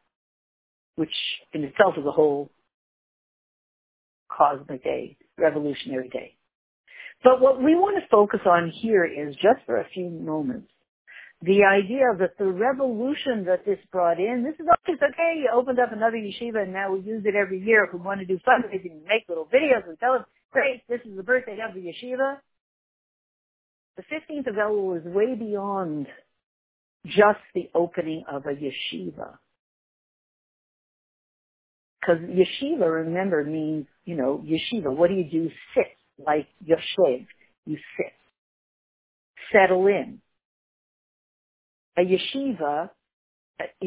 which 0.96 1.14
in 1.52 1.64
itself 1.64 1.94
is 1.98 2.06
a 2.06 2.12
whole 2.12 2.50
cosmic 4.30 4.82
day, 4.82 5.16
revolutionary 5.38 6.08
day. 6.08 6.36
But 7.22 7.40
what 7.40 7.62
we 7.62 7.74
want 7.74 8.02
to 8.02 8.08
focus 8.08 8.40
on 8.46 8.70
here 8.70 9.04
is 9.04 9.34
just 9.36 9.64
for 9.66 9.78
a 9.78 9.88
few 9.94 10.08
moments 10.10 10.68
the 11.42 11.64
idea 11.64 12.04
that 12.18 12.38
the 12.38 12.46
revolution 12.46 13.44
that 13.46 13.64
this 13.66 13.78
brought 13.90 14.18
in, 14.20 14.44
this 14.44 14.54
is 14.60 14.66
always 14.70 15.00
okay, 15.02 15.40
you 15.40 15.50
opened 15.52 15.80
up 15.80 15.92
another 15.92 16.16
yeshiva 16.16 16.62
and 16.62 16.72
now 16.72 16.92
we 16.92 17.00
use 17.00 17.24
it 17.26 17.34
every 17.34 17.60
year 17.60 17.84
if 17.84 17.92
we 17.92 17.98
want 17.98 18.20
to 18.20 18.26
do 18.26 18.38
fundraising 18.46 18.92
and 18.92 19.04
make 19.04 19.24
little 19.28 19.46
videos 19.46 19.86
and 19.88 19.98
tell 19.98 20.12
them, 20.12 20.24
great, 20.52 20.82
this 20.88 21.00
is 21.04 21.16
the 21.16 21.22
birthday 21.22 21.58
of 21.66 21.74
the 21.74 21.80
yeshiva. 21.80 22.36
The 23.96 24.02
15th 24.04 24.46
of 24.46 24.54
Elul 24.54 25.00
is 25.00 25.04
way 25.04 25.34
beyond 25.34 26.06
just 27.06 27.40
the 27.54 27.68
opening 27.74 28.22
of 28.30 28.46
a 28.46 28.54
yeshiva. 28.54 29.38
Because 32.02 32.20
yeshiva, 32.22 32.92
remember, 32.92 33.44
means, 33.44 33.86
you 34.04 34.16
know, 34.16 34.44
yeshiva. 34.44 34.94
What 34.94 35.08
do 35.08 35.14
you 35.14 35.30
do? 35.30 35.50
Sit, 35.74 35.86
like 36.18 36.48
yoshev. 36.66 37.26
You 37.64 37.76
sit. 37.96 38.12
Settle 39.52 39.86
in. 39.86 40.20
A 41.96 42.00
yeshiva, 42.00 42.90
uh, 43.60 43.86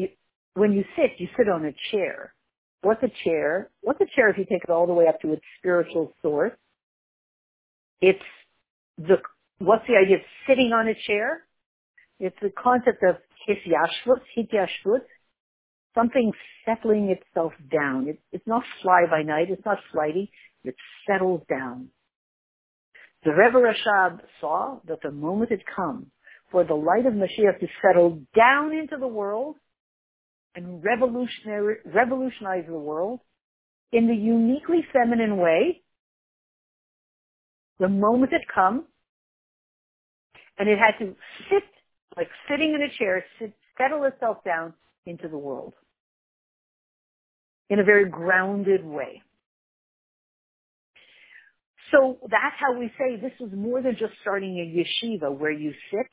when 0.54 0.72
you 0.72 0.84
sit, 0.96 1.12
you 1.18 1.28
sit 1.36 1.48
on 1.48 1.66
a 1.66 1.74
chair. 1.90 2.32
What's 2.80 3.02
a 3.02 3.10
chair? 3.24 3.68
What's 3.82 4.00
a 4.00 4.06
chair 4.14 4.30
if 4.30 4.38
you 4.38 4.44
take 4.44 4.64
it 4.64 4.70
all 4.70 4.86
the 4.86 4.94
way 4.94 5.08
up 5.08 5.20
to 5.20 5.32
its 5.32 5.42
spiritual 5.58 6.12
source? 6.22 6.52
It's 8.00 8.18
the, 8.96 9.16
what's 9.58 9.86
the 9.88 9.96
idea 9.96 10.16
of 10.16 10.22
sitting 10.48 10.72
on 10.72 10.88
a 10.88 10.94
chair? 11.06 11.42
It's 12.18 12.36
the 12.40 12.50
concept 12.50 13.02
of 13.02 13.16
hisyashvut, 13.46 14.20
hityashvut, 14.36 15.00
something 15.96 16.32
settling 16.64 17.10
itself 17.10 17.52
down. 17.72 18.08
It, 18.08 18.20
it's 18.30 18.46
not 18.46 18.62
fly 18.82 19.04
by 19.10 19.22
night. 19.22 19.48
It's 19.50 19.64
not 19.64 19.78
flighty. 19.92 20.30
It 20.62 20.76
settles 21.08 21.42
down. 21.48 21.88
The 23.24 23.32
Rebbe 23.32 23.58
Rashab 23.58 24.20
saw 24.40 24.78
that 24.86 24.98
the 25.02 25.10
moment 25.10 25.50
had 25.50 25.64
come 25.74 26.06
for 26.52 26.62
the 26.64 26.74
light 26.74 27.06
of 27.06 27.14
Mashiach 27.14 27.58
to 27.60 27.66
settle 27.82 28.20
down 28.36 28.72
into 28.72 28.96
the 28.98 29.08
world 29.08 29.56
and 30.54 30.82
revolutionize 30.84 32.64
the 32.68 32.78
world 32.78 33.20
in 33.92 34.06
the 34.06 34.14
uniquely 34.14 34.84
feminine 34.92 35.38
way. 35.38 35.82
The 37.78 37.88
moment 37.88 38.32
had 38.32 38.42
come 38.52 38.84
and 40.58 40.68
it 40.68 40.78
had 40.78 41.04
to 41.04 41.14
sit 41.50 41.64
like 42.16 42.28
sitting 42.48 42.74
in 42.74 42.80
a 42.80 42.88
chair, 42.96 43.24
sit, 43.38 43.52
settle 43.76 44.04
itself 44.04 44.38
down 44.44 44.72
into 45.04 45.28
the 45.28 45.36
world 45.36 45.74
in 47.70 47.78
a 47.78 47.84
very 47.84 48.08
grounded 48.08 48.84
way. 48.84 49.22
So 51.92 52.18
that's 52.22 52.56
how 52.58 52.78
we 52.78 52.90
say 52.98 53.16
this 53.16 53.32
is 53.40 53.52
more 53.54 53.80
than 53.80 53.96
just 53.98 54.12
starting 54.20 54.58
a 54.58 55.06
yeshiva 55.06 55.36
where 55.36 55.52
you 55.52 55.72
sit, 55.90 56.06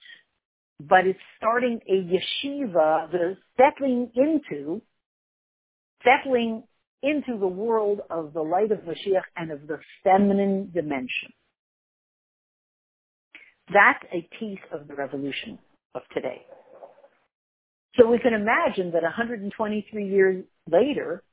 but 0.80 1.08
it's 1.08 1.20
starting 1.38 1.80
a 1.90 1.94
yeshiva, 1.94 3.12
the 3.12 3.38
settling 3.58 4.12
into, 4.16 4.82
settling 6.04 6.64
into 7.02 7.38
the 7.40 7.48
world 7.48 8.02
of 8.10 8.34
the 8.34 8.42
light 8.42 8.72
of 8.72 8.80
Mashiach 8.80 9.24
and 9.36 9.52
of 9.52 9.68
the 9.68 9.80
feminine 10.04 10.72
dimension. 10.74 11.34
That's 13.74 14.04
a 14.14 14.28
piece 14.40 14.60
of 14.72 14.88
the 14.88 14.96
revolution 14.96 15.58
of 15.96 16.02
today. 16.14 16.44
So 17.96 18.10
we 18.10 18.20
can 18.20 18.34
imagine 18.34 18.92
that 18.92 19.04
123 19.04 20.08
years 20.10 20.46
later, 20.70 21.24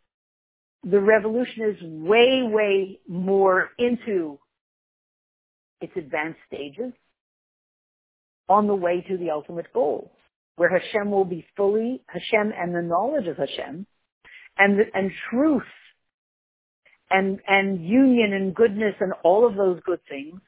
the 0.82 1.00
revolution 1.00 1.62
is 1.62 1.82
way, 1.82 2.42
way 2.42 2.98
more 3.08 3.70
into 3.78 4.38
its 5.80 5.92
advanced 5.96 6.40
stages 6.46 6.92
on 8.48 8.66
the 8.66 8.74
way 8.74 9.04
to 9.08 9.16
the 9.16 9.30
ultimate 9.30 9.72
goal, 9.72 10.12
where 10.56 10.70
Hashem 10.70 11.10
will 11.10 11.24
be 11.24 11.46
fully 11.56 12.02
Hashem 12.06 12.52
and 12.56 12.74
the 12.74 12.82
knowledge 12.82 13.26
of 13.26 13.36
Hashem 13.36 13.86
and, 14.58 14.80
and 14.94 15.10
truth 15.30 15.62
and, 17.10 17.40
and 17.46 17.84
union 17.86 18.32
and 18.32 18.54
goodness 18.54 18.94
and 19.00 19.12
all 19.22 19.46
of 19.46 19.56
those 19.56 19.80
good 19.84 20.00
things 20.08 20.40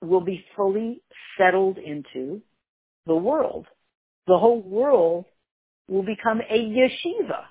will 0.00 0.20
be 0.20 0.44
fully 0.56 1.02
settled 1.38 1.78
into 1.78 2.42
the 3.06 3.14
world. 3.14 3.66
The 4.26 4.38
whole 4.38 4.60
world 4.60 5.24
will 5.88 6.02
become 6.02 6.40
a 6.40 6.58
yeshiva 6.58 7.44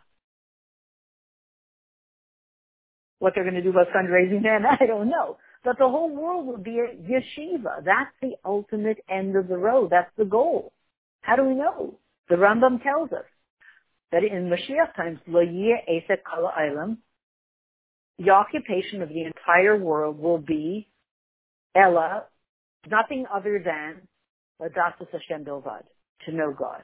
What 3.25 3.34
they're 3.34 3.44
going 3.44 3.55
to 3.55 3.63
do 3.63 3.72
about 3.72 3.88
fundraising 3.88 4.44
then, 4.44 4.67
I 4.79 4.86
don't 4.86 5.10
know. 5.10 5.38
But 5.63 5.79
the 5.79 5.89
whole 5.89 6.15
world 6.15 6.46
will 6.46 6.60
be 6.60 6.77
a 6.77 6.96
yeshiva. 6.96 7.84
That's 7.84 8.13
the 8.22 8.34
ultimate 8.46 9.00
end 9.10 9.36
of 9.36 9.48
the 9.48 9.58
road. 9.58 9.89
That's 9.89 10.12
the 10.15 10.25
goal. 10.25 10.74
How 11.22 11.36
do 11.36 11.44
we 11.44 11.55
know? 11.55 11.98
The 12.29 12.36
Rambam 12.36 12.84
tells 12.84 13.12
us 13.12 13.25
that 14.12 14.24
in 14.24 14.48
Mashiach 14.48 14.96
times, 14.96 15.17
lo 15.25 15.39
esek 15.41 16.20
kala 16.24 16.51
ilam, 16.60 16.98
the 18.20 18.29
occupation 18.29 19.01
of 19.01 19.10
the 19.10 19.24
entire 19.24 19.75
world 19.75 20.20
will 20.20 20.38
be 20.38 20.88
Ella, 21.75 22.25
nothing 22.88 23.25
other 23.34 23.60
than 23.65 24.08
Ladatas 24.62 25.08
Hashem 25.12 25.46
Bilvad, 25.46 25.82
to 26.27 26.32
know 26.32 26.53
God. 26.55 26.84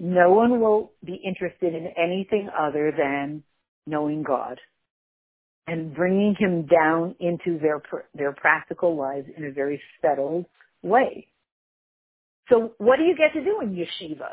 No 0.00 0.32
one 0.32 0.60
will 0.60 0.90
be 1.04 1.14
interested 1.14 1.76
in 1.76 1.92
anything 1.96 2.50
other 2.58 2.92
than 2.98 3.44
knowing 3.86 4.24
God 4.24 4.58
and 5.66 5.94
bringing 5.94 6.34
him 6.38 6.66
down 6.66 7.14
into 7.20 7.58
their 7.58 7.80
their 8.14 8.32
practical 8.32 8.96
lives 8.96 9.26
in 9.36 9.44
a 9.44 9.50
very 9.50 9.80
settled 10.00 10.46
way. 10.82 11.28
So 12.48 12.72
what 12.78 12.96
do 12.96 13.04
you 13.04 13.16
get 13.16 13.32
to 13.34 13.44
do 13.44 13.60
in 13.62 13.74
yeshiva? 13.74 14.30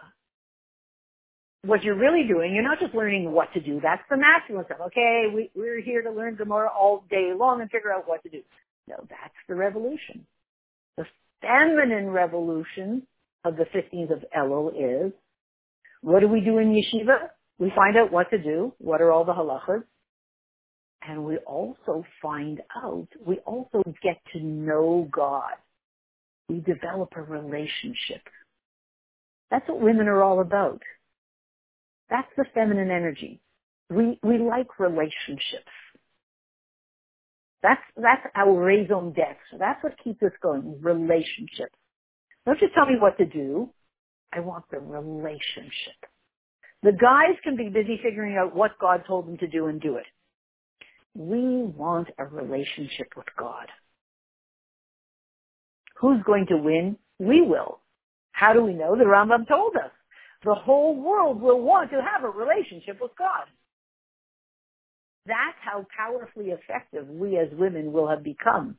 What 1.64 1.84
you're 1.84 1.98
really 1.98 2.26
doing, 2.28 2.54
you're 2.54 2.64
not 2.64 2.80
just 2.80 2.96
learning 2.96 3.32
what 3.32 3.54
to 3.54 3.60
do. 3.60 3.80
That's 3.82 4.02
the 4.10 4.18
masculine 4.18 4.66
stuff. 4.66 4.80
Okay, 4.88 5.26
we, 5.34 5.52
we're 5.56 5.82
here 5.82 6.02
to 6.02 6.10
learn 6.10 6.36
Gemara 6.36 6.70
all 6.70 7.04
day 7.10 7.32
long 7.38 7.62
and 7.62 7.70
figure 7.70 7.92
out 7.92 8.08
what 8.08 8.24
to 8.24 8.30
do. 8.30 8.42
No, 8.88 8.96
that's 9.10 9.34
the 9.48 9.56
revolution. 9.56 10.26
The 10.98 11.06
feminine 11.42 12.10
revolution 12.10 13.04
of 13.44 13.58
the 13.58 13.66
15th 13.66 14.12
of 14.12 14.26
Elul 14.36 14.72
is, 15.08 15.14
what 16.02 16.22
do 16.22 16.28
we 16.28 16.42
do 16.42 16.58
in 16.58 16.74
yeshiva? 16.74 17.30
We 17.60 17.72
find 17.76 17.98
out 17.98 18.12
what 18.12 18.30
to 18.32 18.38
do. 18.38 18.74
What 18.80 19.02
are 19.02 19.12
all 19.12 19.26
the 19.26 19.34
halachas? 19.34 19.84
And 21.10 21.26
we 21.26 21.38
also 21.38 22.06
find 22.22 22.62
out, 22.86 23.08
we 23.26 23.38
also 23.40 23.82
get 24.04 24.22
to 24.34 24.40
know 24.40 25.08
God. 25.12 25.54
We 26.48 26.60
develop 26.60 27.14
a 27.16 27.24
relationship. 27.24 28.22
That's 29.50 29.68
what 29.68 29.82
women 29.82 30.08
are 30.08 30.22
all 30.22 30.40
about. 30.40 30.84
That's 32.12 32.28
the 32.38 32.46
feminine 32.54 32.92
energy. 32.92 33.42
We, 33.90 34.20
we 34.22 34.38
like 34.38 34.78
relationships. 34.78 35.74
That's, 37.64 37.82
that's 37.98 38.22
our 38.36 38.54
raison 38.54 39.10
d'etre. 39.10 39.58
That's 39.58 39.84
what 39.84 39.94
keeps 40.04 40.22
us 40.22 40.32
going, 40.44 40.80
relationships. 40.80 41.74
Don't 42.46 42.60
just 42.60 42.76
tell 42.76 42.86
me 42.86 42.98
what 43.00 43.18
to 43.18 43.26
do. 43.26 43.72
I 44.32 44.42
want 44.42 44.66
the 44.70 44.78
relationship. 44.78 46.06
The 46.84 46.92
guys 46.92 47.36
can 47.44 47.58
be 47.58 47.70
busy 47.70 48.00
figuring 48.04 48.38
out 48.38 48.56
what 48.56 48.78
God 48.80 49.06
told 49.08 49.28
them 49.28 49.40
to 49.40 49.48
do 49.48 49.66
and 49.66 49.82
do 49.82 49.96
it. 49.96 50.06
We 51.16 51.64
want 51.64 52.10
a 52.18 52.26
relationship 52.26 53.10
with 53.16 53.28
God. 53.38 53.68
Who's 56.00 56.22
going 56.26 56.46
to 56.48 56.58
win? 56.58 56.98
We 57.20 57.42
will. 57.42 57.82
How 58.32 58.54
do 58.54 58.64
we 58.64 58.74
know? 58.74 58.96
The 58.96 59.04
Rambam 59.04 59.48
told 59.48 59.76
us. 59.76 59.92
The 60.46 60.56
whole 60.56 60.96
world 60.96 61.42
will 61.42 61.62
want 61.62 61.92
to 61.92 62.02
have 62.02 62.24
a 62.24 62.30
relationship 62.30 63.00
with 63.02 63.12
God. 63.18 63.46
That's 65.26 65.58
how 65.62 65.86
powerfully 65.96 66.52
effective 66.52 67.08
we 67.10 67.38
as 67.38 67.50
women 67.52 67.92
will 67.92 68.08
have 68.08 68.24
become. 68.24 68.78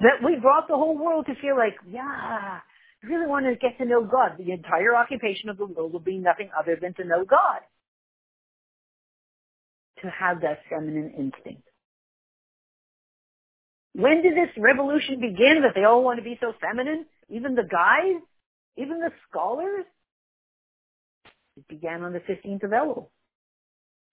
That 0.00 0.22
we 0.24 0.36
brought 0.40 0.68
the 0.68 0.76
whole 0.76 0.96
world 0.96 1.26
to 1.26 1.34
feel 1.40 1.56
like, 1.56 1.74
yeah, 1.90 2.02
I 2.02 2.60
really 3.06 3.26
want 3.26 3.46
to 3.46 3.56
get 3.56 3.76
to 3.78 3.84
know 3.84 4.04
God. 4.04 4.38
The 4.38 4.52
entire 4.52 4.94
occupation 4.94 5.48
of 5.48 5.56
the 5.56 5.66
world 5.66 5.92
will 5.92 6.00
be 6.00 6.18
nothing 6.18 6.50
other 6.58 6.76
than 6.80 6.94
to 6.94 7.04
know 7.04 7.24
God. 7.24 7.60
To 10.04 10.10
have 10.10 10.42
that 10.42 10.58
feminine 10.68 11.14
instinct. 11.16 11.66
When 13.94 14.22
did 14.22 14.34
this 14.34 14.50
revolution 14.58 15.18
begin 15.18 15.62
that 15.62 15.72
they 15.74 15.84
all 15.84 16.04
want 16.04 16.18
to 16.18 16.22
be 16.22 16.36
so 16.42 16.52
feminine? 16.60 17.06
Even 17.30 17.54
the 17.54 17.62
guys? 17.62 18.20
Even 18.76 19.00
the 19.00 19.10
scholars? 19.30 19.86
It 21.56 21.66
began 21.68 22.02
on 22.02 22.12
the 22.12 22.20
15th 22.20 22.64
of 22.64 22.70
Elul. 22.70 23.06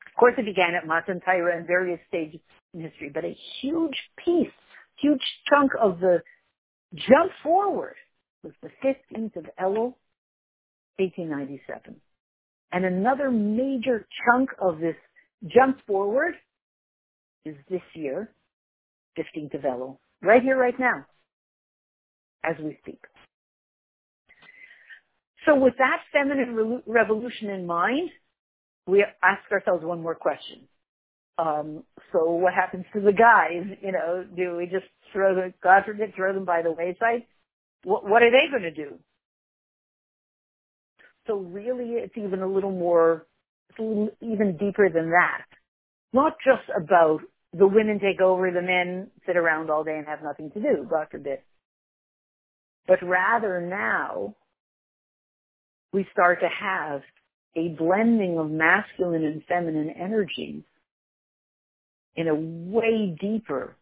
Of 0.08 0.16
course, 0.18 0.36
it 0.38 0.46
began 0.46 0.76
at 0.76 0.88
Matan 0.88 1.20
Torah 1.20 1.58
and 1.58 1.68
various 1.68 2.00
stages 2.08 2.40
in 2.74 2.80
history, 2.80 3.12
but 3.14 3.26
a 3.26 3.36
huge 3.62 3.98
piece, 4.24 4.48
huge 4.96 5.22
chunk 5.50 5.72
of 5.82 6.00
the 6.00 6.22
jump 6.96 7.34
forward 7.44 7.96
was 8.44 8.54
the 8.62 8.70
15th 8.82 9.36
of 9.36 9.46
Elul, 9.60 9.96
1897. 11.00 11.98
And 12.72 12.86
another 12.86 13.30
major 13.30 14.08
chunk 14.26 14.52
of 14.62 14.80
this 14.80 14.96
jump 15.48 15.80
forward 15.88 16.36
is 17.46 17.56
this 17.70 17.82
year, 17.94 18.32
15th 19.18 19.56
of 19.56 19.62
Elul, 19.62 19.98
right 20.22 20.42
here, 20.42 20.58
right 20.58 20.80
now, 20.80 21.06
as 22.44 22.56
we 22.64 22.78
speak. 22.82 23.02
So 25.46 25.56
with 25.56 25.74
that 25.80 26.02
feminine 26.14 26.56
re- 26.56 26.84
revolution 26.86 27.50
in 27.50 27.66
mind, 27.66 28.10
we 28.88 29.06
ask 29.24 29.52
ourselves 29.52 29.84
one 29.84 30.02
more 30.02 30.16
question. 30.16 30.62
Um, 31.38 31.84
so 32.12 32.32
what 32.32 32.54
happens 32.54 32.86
to 32.94 33.02
the 33.02 33.14
guys? 33.14 33.66
You 33.82 33.92
know, 33.92 34.26
do 34.36 34.56
we 34.58 34.66
just 34.66 34.86
throw 35.12 35.36
them, 35.36 35.54
God 35.64 35.84
forbid, 35.86 36.14
throw 36.16 36.34
them 36.34 36.46
by 36.46 36.62
the 36.62 36.72
wayside? 36.72 37.24
What, 37.84 38.08
what 38.08 38.22
are 38.22 38.32
they 38.32 38.50
going 38.52 38.64
to 38.64 38.72
do? 38.72 39.00
So 41.28 41.38
really, 41.38 41.94
it's 41.94 42.18
even 42.18 42.42
a 42.42 42.48
little 42.48 42.72
more, 42.72 43.26
even 43.80 44.58
deeper 44.58 44.90
than 44.90 45.12
that. 45.12 45.46
Not 46.14 46.34
just 46.46 46.70
about 46.76 47.22
the 47.54 47.68
women 47.68 48.00
take 48.00 48.22
over, 48.22 48.52
the 48.52 48.62
men 48.62 49.12
sit 49.26 49.38
around 49.38 49.70
all 49.70 49.84
day 49.84 49.98
and 49.98 50.08
have 50.08 50.24
nothing 50.24 50.52
to 50.52 50.62
do, 50.62 50.88
God 50.90 51.08
forbid. 51.12 51.40
But 52.88 53.00
rather 53.04 53.62
now, 53.62 54.36
we 55.94 56.06
start 56.12 56.40
to 56.42 56.48
have 56.48 57.02
a 57.56 57.70
blending 57.78 58.38
of 58.38 58.50
masculine 58.50 59.26
and 59.26 59.44
feminine 59.48 59.90
energies 59.90 60.64
in 62.16 62.28
a 62.28 62.36
way 62.36 63.16
deeper 63.20 63.76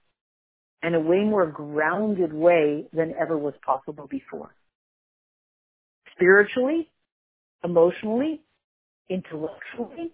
and 0.81 0.96
a 0.96 1.00
way 1.00 1.24
more 1.24 1.46
grounded 1.46 2.34
way 2.34 2.88
than 2.93 3.13
ever 3.19 3.38
was 3.38 3.53
possible 3.65 4.08
before. 4.10 4.53
Spiritually, 6.15 6.89
emotionally, 7.63 8.41
intellectually, 9.10 10.12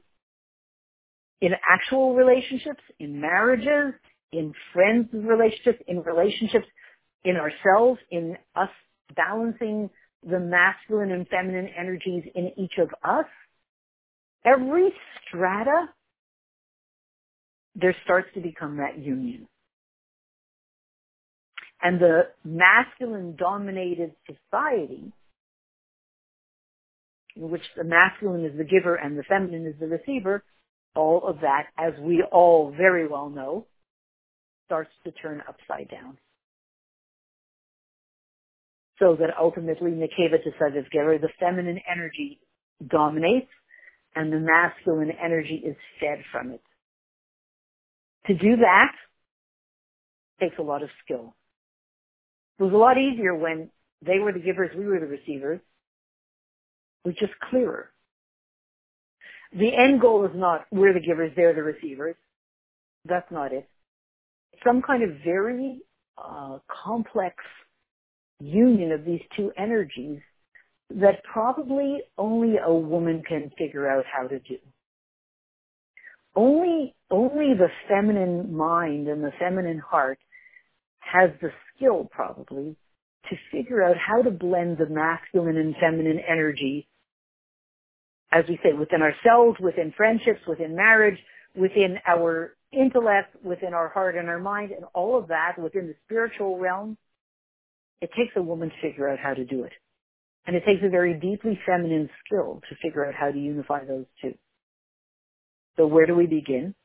in 1.42 1.52
actual 1.70 2.16
relationships, 2.16 2.82
in 3.00 3.20
marriages, 3.20 3.94
in 4.32 4.54
friends 4.74 5.10
relationships, 5.14 5.82
in 5.88 6.02
relationships 6.02 6.68
in 7.25 7.38
ourselves, 7.38 8.00
in 8.12 8.38
us 8.56 8.70
balancing 9.16 9.90
the 10.28 10.40
masculine 10.40 11.12
and 11.12 11.28
feminine 11.28 11.70
energies 11.78 12.24
in 12.36 12.52
each 12.58 12.78
of 12.80 12.90
us, 13.04 13.25
every 14.46 14.94
strata, 15.28 15.90
there 17.75 17.96
starts 18.03 18.27
to 18.34 18.42
become 18.42 18.77
that 18.77 18.98
union. 18.98 19.48
And 21.81 22.00
the 22.00 22.27
masculine 22.44 23.36
dominated 23.36 24.14
society, 24.25 25.12
in 27.36 27.50
which 27.50 27.64
the 27.76 27.84
masculine 27.84 28.46
is 28.46 28.58
the 28.58 28.64
giver 28.64 28.96
and 28.96 29.18
the 29.18 29.24
feminine 29.24 29.66
is 29.66 29.76
the 29.80 29.88
receiver, 29.88 30.44
all 30.96 31.28
of 31.28 31.42
that, 31.42 31.68
as 31.78 31.94
we 32.00 32.24
all 32.32 32.74
very 32.76 33.08
well 33.08 33.30
know, 33.30 33.68
starts 34.66 34.92
to 35.04 35.12
turn 35.12 35.44
upside 35.48 35.90
down. 35.90 36.18
So 39.00 39.18
that 39.20 39.32
ultimately 39.40 39.92
Nekeva 39.92 40.38
Tesadev 40.38 40.86
Gever, 40.94 41.20
the 41.20 41.30
feminine 41.40 41.80
energy 41.92 42.40
dominates 42.88 43.52
and 44.16 44.32
the 44.32 44.40
masculine 44.40 45.12
energy 45.24 45.62
is 45.66 45.76
fed 46.00 46.24
from 46.32 46.52
it. 46.52 46.62
To 48.28 48.34
do 48.34 48.56
that 48.58 48.92
takes 50.40 50.58
a 50.58 50.64
lot 50.64 50.82
of 50.82 50.90
skill. 51.04 51.36
It 52.58 52.64
was 52.64 52.74
a 52.74 52.78
lot 52.78 52.98
easier 52.98 53.36
when 53.36 53.70
they 54.06 54.20
were 54.20 54.32
the 54.32 54.40
givers, 54.40 54.72
we 54.78 54.86
were 54.86 55.00
the 55.00 55.06
receivers. 55.08 55.60
Was 57.05 57.15
just 57.20 57.33
clearer. 57.50 57.91
The 59.53 59.70
end 59.75 60.01
goal 60.01 60.25
is 60.25 60.31
not 60.35 60.65
we're 60.72 60.94
the 60.94 61.00
givers, 61.00 61.31
they're 61.35 61.53
the 61.53 61.63
receivers. 61.63 62.15
That's 63.05 63.31
not 63.31 63.53
it. 63.53 63.70
Some 64.65 64.81
kind 64.81 65.03
of 65.03 65.18
very 65.24 65.81
uh, 66.18 66.57
complex 66.83 67.35
union 68.39 68.91
of 68.91 69.05
these 69.05 69.22
two 69.37 69.51
energies 69.57 70.20
that 70.89 71.24
probably 71.24 72.00
only 72.18 72.55
a 72.63 72.74
woman 72.74 73.24
can 73.27 73.51
figure 73.57 73.89
out 73.89 74.05
how 74.11 74.27
to 74.27 74.39
do. 74.39 74.57
Only, 76.35 76.94
only 77.09 77.53
the 77.53 77.70
feminine 77.87 78.53
mind 78.53 79.07
and 79.07 79.24
the 79.24 79.31
feminine 79.39 79.79
heart 79.79 80.20
has 81.00 81.29
the 81.41 81.50
skill 81.75 82.07
probably 82.11 82.75
to 83.29 83.35
figure 83.51 83.83
out 83.83 83.96
how 83.98 84.22
to 84.22 84.31
blend 84.31 84.77
the 84.77 84.87
masculine 84.89 85.57
and 85.57 85.75
feminine 85.79 86.20
energy, 86.29 86.87
as 88.31 88.46
we 88.50 88.59
say, 88.64 88.74
within 88.74 89.01
ourselves, 89.01 89.59
within 89.59 89.94
friendships, 89.96 90.42
within 90.48 90.75
marriage, 90.75 91.18
within 91.55 91.98
our 92.07 92.55
intellect, 92.72 93.35
within 93.44 93.74
our 93.74 93.90
heart 93.90 94.16
and 94.16 94.27
our 94.27 94.40
mind, 94.40 94.72
and 94.72 94.85
all 94.94 95.18
of 95.18 95.27
that 95.29 95.57
within 95.57 95.88
the 95.88 95.96
spiritual 96.05 96.57
realm. 96.57 96.98
It 98.01 98.09
takes 98.18 98.33
a 98.35 98.42
woman 98.42 98.70
to 98.70 98.75
figure 98.81 99.09
out 99.09 99.20
how 99.20 99.33
to 99.33 99.46
do 99.46 99.64
it. 99.64 99.72
And 100.46 100.55
it 100.55 100.64
takes 100.66 100.81
a 100.83 100.90
very 100.90 101.14
deeply 101.14 101.59
feminine 101.66 102.09
skill 102.25 102.61
to 102.70 102.75
figure 102.81 103.05
out 103.05 103.16
how 103.16 103.31
to 103.31 103.40
unify 103.40 103.85
those 103.85 104.05
two. 104.22 104.35
So 105.77 105.88
where 105.88 106.05
do 106.05 106.16
we 106.16 106.27
begin? 106.27 106.75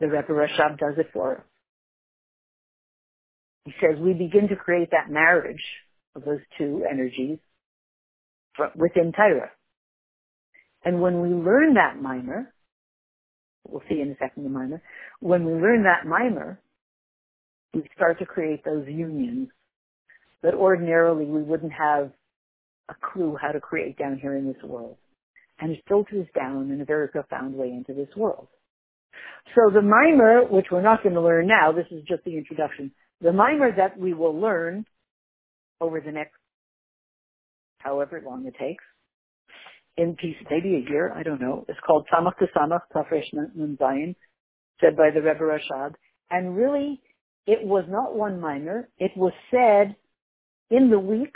The 0.00 0.08
Rebbe 0.08 0.28
Rashab 0.28 0.78
does 0.78 0.94
it 0.96 1.10
for 1.12 1.38
us. 1.38 1.42
He 3.64 3.72
says 3.80 3.98
we 3.98 4.12
begin 4.12 4.48
to 4.48 4.56
create 4.56 4.90
that 4.92 5.10
marriage 5.10 5.62
of 6.14 6.24
those 6.24 6.40
two 6.56 6.84
energies 6.88 7.38
within 8.76 9.12
Torah. 9.12 9.50
And 10.84 11.00
when 11.00 11.20
we 11.20 11.28
learn 11.28 11.74
that 11.74 12.00
mimer, 12.00 12.52
we'll 13.66 13.82
see 13.88 14.00
in 14.00 14.10
a 14.10 14.16
second 14.18 14.44
the 14.44 14.50
mimer, 14.50 14.82
when 15.20 15.44
we 15.44 15.52
learn 15.52 15.84
that 15.84 16.06
mimer, 16.06 16.60
we 17.74 17.82
start 17.94 18.18
to 18.20 18.26
create 18.26 18.64
those 18.64 18.86
unions 18.86 19.48
that 20.42 20.54
ordinarily 20.54 21.24
we 21.24 21.42
wouldn't 21.42 21.72
have 21.72 22.12
a 22.88 22.94
clue 23.12 23.36
how 23.40 23.52
to 23.52 23.60
create 23.60 23.98
down 23.98 24.18
here 24.20 24.36
in 24.36 24.46
this 24.46 24.62
world. 24.62 24.96
And 25.60 25.72
it 25.72 25.82
filters 25.88 26.26
down 26.34 26.70
in 26.70 26.80
a 26.80 26.84
very 26.84 27.08
profound 27.08 27.54
way 27.54 27.68
into 27.68 27.92
this 27.92 28.14
world. 28.16 28.48
So 29.54 29.72
the 29.74 29.82
mimer, 29.82 30.44
which 30.48 30.66
we're 30.70 30.82
not 30.82 31.02
going 31.02 31.14
to 31.14 31.20
learn 31.20 31.48
now, 31.48 31.72
this 31.72 31.86
is 31.90 32.04
just 32.06 32.24
the 32.24 32.36
introduction. 32.36 32.92
The 33.20 33.32
mimer 33.32 33.74
that 33.76 33.98
we 33.98 34.14
will 34.14 34.38
learn 34.38 34.84
over 35.80 36.00
the 36.00 36.12
next 36.12 36.34
however 37.78 38.22
long 38.24 38.46
it 38.46 38.54
takes, 38.58 38.84
in 39.98 40.14
peace, 40.14 40.36
maybe 40.48 40.76
a 40.76 40.90
year, 40.90 41.12
I 41.14 41.22
don't 41.22 41.40
know. 41.40 41.64
It's 41.68 41.78
called 41.86 42.06
Samach 42.12 42.38
to 42.38 42.46
Samach, 42.56 42.82
Tafresh 42.94 43.34
Zayin, 43.34 44.14
said 44.80 44.96
by 44.96 45.10
the 45.12 45.20
Rebbe 45.20 45.40
Rashab. 45.40 45.94
And 46.30 46.56
really, 46.56 47.02
it 47.46 47.66
was 47.66 47.84
not 47.88 48.14
one 48.14 48.40
mimer. 48.40 48.88
It 48.98 49.10
was 49.16 49.32
said 49.50 49.96
in 50.70 50.90
the 50.90 51.00
week 51.00 51.34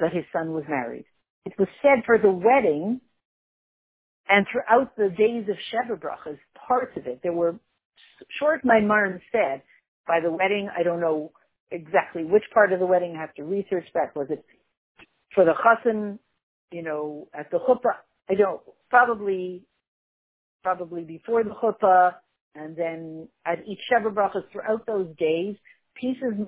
that 0.00 0.12
his 0.12 0.24
son 0.32 0.52
was 0.52 0.64
married. 0.68 1.06
It 1.44 1.52
was 1.58 1.68
said 1.82 2.04
for 2.04 2.18
the 2.18 2.30
wedding 2.30 3.00
and 4.28 4.46
throughout 4.50 4.96
the 4.96 5.08
days 5.16 5.48
of 5.48 5.56
Sheva 5.70 5.98
Brachas, 6.00 6.38
parts 6.66 6.96
of 6.96 7.06
it, 7.06 7.20
there 7.22 7.32
were 7.32 7.54
short 8.40 8.64
Maimarim 8.64 9.20
said 9.30 9.62
by 10.06 10.18
the 10.20 10.30
wedding. 10.30 10.68
I 10.76 10.82
don't 10.82 11.00
know 11.00 11.30
exactly 11.70 12.24
which 12.24 12.42
part 12.52 12.72
of 12.72 12.80
the 12.80 12.86
wedding. 12.86 13.14
I 13.16 13.20
have 13.20 13.34
to 13.34 13.44
research 13.44 13.86
that. 13.94 14.16
Was 14.16 14.26
it 14.30 14.44
for 15.34 15.44
the 15.44 15.52
chassan, 15.52 16.18
you 16.70 16.82
know, 16.82 17.28
at 17.34 17.50
the 17.50 17.58
chuppah? 17.58 17.96
I 18.28 18.34
don't, 18.34 18.60
probably, 18.90 19.62
probably 20.62 21.02
before 21.02 21.44
the 21.44 21.50
chuppah 21.50 22.14
and 22.54 22.76
then 22.76 23.28
at 23.44 23.58
each 23.68 23.80
Sheva 23.92 24.12
Brachas 24.12 24.50
throughout 24.50 24.86
those 24.86 25.08
days, 25.18 25.56
pieces 25.94 26.46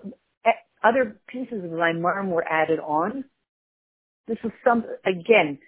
other 0.82 1.20
pieces 1.28 1.64
of 1.64 1.72
my 1.72 1.92
marm 1.92 2.30
were 2.30 2.44
added 2.48 2.78
on. 2.78 3.24
This 4.26 4.38
is 4.44 4.52
some, 4.64 4.84
again, 5.04 5.58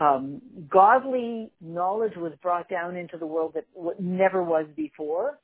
um, 0.00 0.40
godly 0.68 1.50
knowledge 1.60 2.16
was 2.16 2.32
brought 2.40 2.68
down 2.68 2.96
into 2.96 3.18
the 3.18 3.26
world 3.26 3.54
that 3.54 3.66
never 4.00 4.42
was 4.42 4.66
before. 4.76 5.38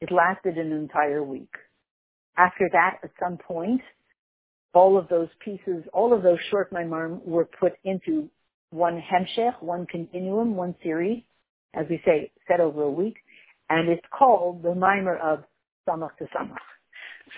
It 0.00 0.10
lasted 0.12 0.58
an 0.58 0.72
entire 0.72 1.22
week. 1.24 1.52
After 2.36 2.68
that, 2.72 2.98
at 3.02 3.10
some 3.20 3.36
point, 3.36 3.80
all 4.74 4.98
of 4.98 5.08
those 5.08 5.28
pieces, 5.44 5.84
all 5.92 6.12
of 6.12 6.22
those 6.22 6.38
short 6.50 6.72
maimarim 6.72 7.24
were 7.24 7.44
put 7.44 7.72
into 7.84 8.28
one 8.70 9.02
hemshech, 9.02 9.62
one 9.62 9.86
continuum, 9.86 10.54
one 10.54 10.74
series, 10.82 11.22
as 11.74 11.86
we 11.88 12.00
say, 12.04 12.30
set 12.46 12.60
over 12.60 12.82
a 12.82 12.90
week, 12.90 13.16
and 13.70 13.88
it's 13.88 14.06
called 14.16 14.62
the 14.62 14.74
mimer 14.74 15.16
of 15.16 15.44
Samach 15.88 16.10
Tesamach. 16.20 16.56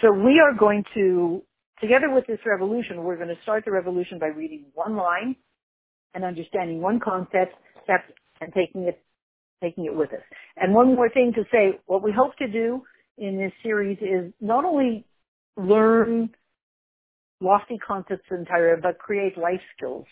So 0.02 0.12
we 0.12 0.40
are 0.40 0.54
going 0.56 0.84
to, 0.94 1.42
together 1.80 2.10
with 2.10 2.26
this 2.26 2.40
revolution, 2.44 3.02
we're 3.04 3.16
going 3.16 3.28
to 3.28 3.42
start 3.42 3.64
the 3.64 3.70
revolution 3.70 4.18
by 4.18 4.26
reading 4.26 4.64
one 4.74 4.96
line 4.96 5.36
and 6.14 6.24
understanding 6.24 6.80
one 6.80 6.98
concept, 6.98 7.54
and 8.40 8.52
taking 8.54 8.82
it, 8.82 9.00
taking 9.62 9.84
it 9.84 9.94
with 9.94 10.12
us. 10.12 10.22
And 10.56 10.74
one 10.74 10.94
more 10.94 11.08
thing 11.08 11.32
to 11.34 11.44
say, 11.52 11.78
what 11.86 12.02
we 12.02 12.12
hope 12.12 12.36
to 12.36 12.48
do 12.48 12.82
in 13.18 13.36
this 13.36 13.52
series 13.62 13.98
is 14.00 14.32
not 14.40 14.64
only 14.64 15.04
learn 15.56 16.30
lofty 17.40 17.78
concepts 17.78 18.26
in 18.30 18.44
Torah, 18.44 18.78
but 18.80 18.98
create 18.98 19.36
life 19.38 19.60
skills 19.76 20.06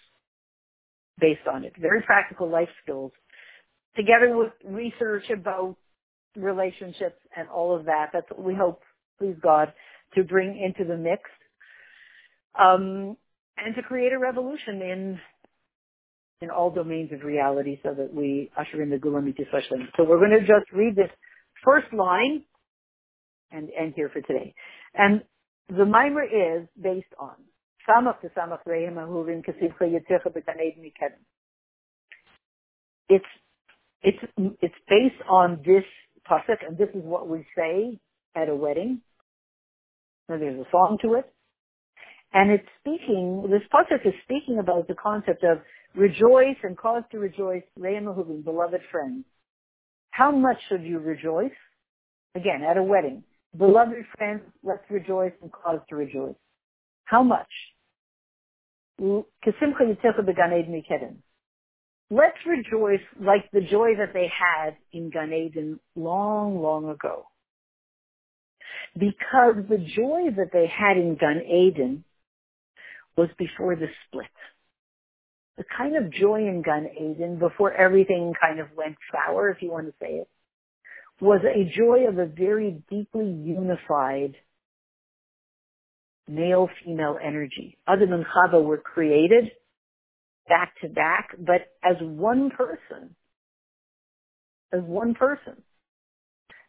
based 1.21 1.47
on 1.53 1.65
it. 1.65 1.73
Very 1.79 2.03
practical 2.03 2.49
life 2.49 2.69
skills. 2.83 3.13
Together 3.97 4.37
with 4.37 4.53
research 4.65 5.25
about 5.31 5.77
relationships 6.37 7.21
and 7.37 7.49
all 7.49 7.77
of 7.77 7.87
that. 7.87 8.11
That's 8.13 8.29
what 8.31 8.43
we 8.43 8.55
hope, 8.55 8.83
please 9.19 9.37
God, 9.43 9.73
to 10.15 10.23
bring 10.23 10.59
into 10.59 10.89
the 10.89 10.97
mix. 10.97 11.23
Um, 12.59 13.17
and 13.57 13.75
to 13.75 13.83
create 13.83 14.13
a 14.13 14.19
revolution 14.19 14.83
in 14.83 15.21
in 16.41 16.51
all 16.51 16.71
domains 16.71 17.11
of 17.13 17.23
reality 17.23 17.81
so 17.83 17.93
that 17.95 18.15
we 18.15 18.49
usher 18.57 18.81
in 18.81 18.91
the 18.91 18.97
Gulam 18.97 19.29
especially. 19.29 19.81
So 19.97 20.05
we're 20.05 20.19
going 20.19 20.39
to 20.39 20.41
just 20.41 20.71
read 20.73 20.95
this 20.95 21.11
first 21.65 21.93
line 21.93 22.45
and 23.51 23.69
end 23.77 23.95
here 23.97 24.09
for 24.09 24.21
today. 24.21 24.55
And 24.95 25.23
the 25.69 25.85
mimer 25.85 26.25
is 26.25 26.67
based 26.81 27.15
on. 27.19 27.35
It's 33.09 33.25
it's 34.03 34.19
it's 34.63 34.75
based 34.89 35.23
on 35.29 35.63
this 35.65 35.85
pasuk, 36.31 36.67
and 36.67 36.77
this 36.79 36.89
is 36.95 37.03
what 37.03 37.29
we 37.29 37.47
say 37.57 37.99
at 38.35 38.49
a 38.49 38.55
wedding. 38.55 39.01
Now 40.29 40.39
there's 40.39 40.61
a 40.61 40.71
song 40.71 40.99
to 41.03 41.15
it, 41.15 41.33
and 42.33 42.51
it's 42.51 42.69
speaking. 42.81 43.49
This 43.51 43.63
pasuk 43.73 44.07
is 44.07 44.15
speaking 44.25 44.59
about 44.59 44.89
the 44.89 44.95
concept 44.95 45.45
of 45.45 45.59
rejoice 45.95 46.57
and 46.63 46.77
cause 46.77 47.03
to 47.13 47.19
rejoice, 47.19 47.63
Reim 47.79 48.05
Ahuvim, 48.05 48.45
beloved 48.45 48.81
friends. 48.91 49.25
How 50.11 50.31
much 50.31 50.59
should 50.69 50.83
you 50.83 50.99
rejoice? 50.99 51.53
Again, 52.35 52.63
at 52.69 52.77
a 52.77 52.83
wedding. 52.83 53.25
Beloved 53.57 54.05
friends, 54.17 54.43
let's 54.63 54.85
rejoice 54.91 55.33
and 55.43 55.51
cause 55.51 55.81
to 55.89 55.97
rejoice. 55.97 56.35
How 57.05 57.23
much? 57.23 57.49
Let's 62.11 62.37
rejoice 62.47 63.01
like 63.21 63.51
the 63.53 63.61
joy 63.61 63.97
that 63.99 64.13
they 64.13 64.29
had 64.29 64.77
in 64.93 65.11
Gan 65.11 65.33
Eden 65.33 65.81
long, 65.95 66.61
long 66.61 66.89
ago. 66.89 67.27
Because 68.95 69.57
the 69.69 69.79
joy 69.79 70.31
that 70.37 70.51
they 70.53 70.67
had 70.67 70.97
in 70.97 71.17
Gan 71.17 71.43
Eden 71.47 72.05
was 73.17 73.29
before 73.39 73.77
the 73.77 73.89
split. 74.07 74.27
The 75.57 75.65
kind 75.77 75.97
of 75.97 76.13
joy 76.13 76.47
in 76.47 76.63
Gan 76.63 76.89
Eden 76.97 77.39
before 77.39 77.73
everything 77.73 78.33
kind 78.41 78.61
of 78.61 78.69
went 78.77 78.97
sour, 79.13 79.51
if 79.51 79.61
you 79.61 79.71
want 79.71 79.87
to 79.87 79.95
say 80.01 80.15
it, 80.15 80.29
was 81.21 81.41
a 81.45 81.71
joy 81.77 82.09
of 82.09 82.19
a 82.19 82.27
very 82.27 82.83
deeply 82.91 83.27
unified 83.27 84.35
male-female 86.29 87.19
energy. 87.25 87.79
Adam 87.87 88.13
and 88.13 88.25
Chava 88.25 88.63
were 88.63 88.79
created 88.79 89.51
back 90.49 90.75
to 90.83 90.89
back, 90.89 91.31
but 91.39 91.63
as 91.83 91.97
one 92.01 92.51
person. 92.51 93.15
As 94.73 94.81
one 94.83 95.15
person. 95.15 95.63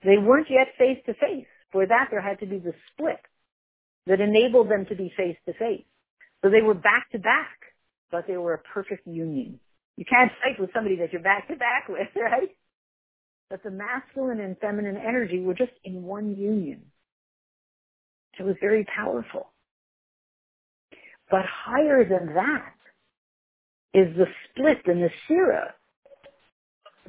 They 0.03 0.17
weren't 0.17 0.47
yet 0.49 0.67
face 0.77 0.99
to 1.05 1.13
face. 1.13 1.47
For 1.71 1.85
that 1.85 2.07
there 2.09 2.21
had 2.21 2.39
to 2.39 2.47
be 2.47 2.57
the 2.57 2.73
split 2.91 3.19
that 4.07 4.19
enabled 4.19 4.69
them 4.69 4.85
to 4.87 4.95
be 4.95 5.13
face 5.15 5.37
to 5.45 5.53
face. 5.53 5.85
So 6.43 6.49
they 6.49 6.61
were 6.61 6.73
back 6.73 7.11
to 7.11 7.19
back, 7.19 7.59
but 8.11 8.25
they 8.27 8.37
were 8.37 8.53
a 8.53 8.59
perfect 8.73 9.05
union. 9.05 9.59
You 9.97 10.05
can't 10.05 10.31
fight 10.41 10.59
with 10.59 10.71
somebody 10.73 10.95
that 10.97 11.11
you're 11.11 11.21
back 11.21 11.47
to 11.49 11.55
back 11.55 11.87
with, 11.89 12.07
right? 12.15 12.49
But 13.49 13.63
the 13.63 13.71
masculine 13.71 14.39
and 14.39 14.57
feminine 14.59 14.97
energy 14.97 15.41
were 15.41 15.55
just 15.55 15.71
in 15.83 16.03
one 16.03 16.35
union. 16.35 16.83
It 18.39 18.43
was 18.43 18.55
very 18.61 18.85
powerful. 18.85 19.51
But 21.29 21.45
higher 21.45 22.03
than 22.07 22.35
that 22.35 22.73
is 23.93 24.15
the 24.15 24.25
split 24.49 24.77
in 24.85 25.01
the 25.01 25.09
Sira 25.27 25.73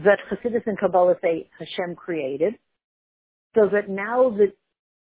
that 0.05 0.19
Hasidus 0.31 0.63
and 0.67 0.79
Kabbalah 0.79 1.17
say 1.23 1.49
Hashem 1.59 1.95
created, 1.95 2.55
so 3.55 3.69
that 3.73 3.89
now 3.89 4.31
that 4.31 4.53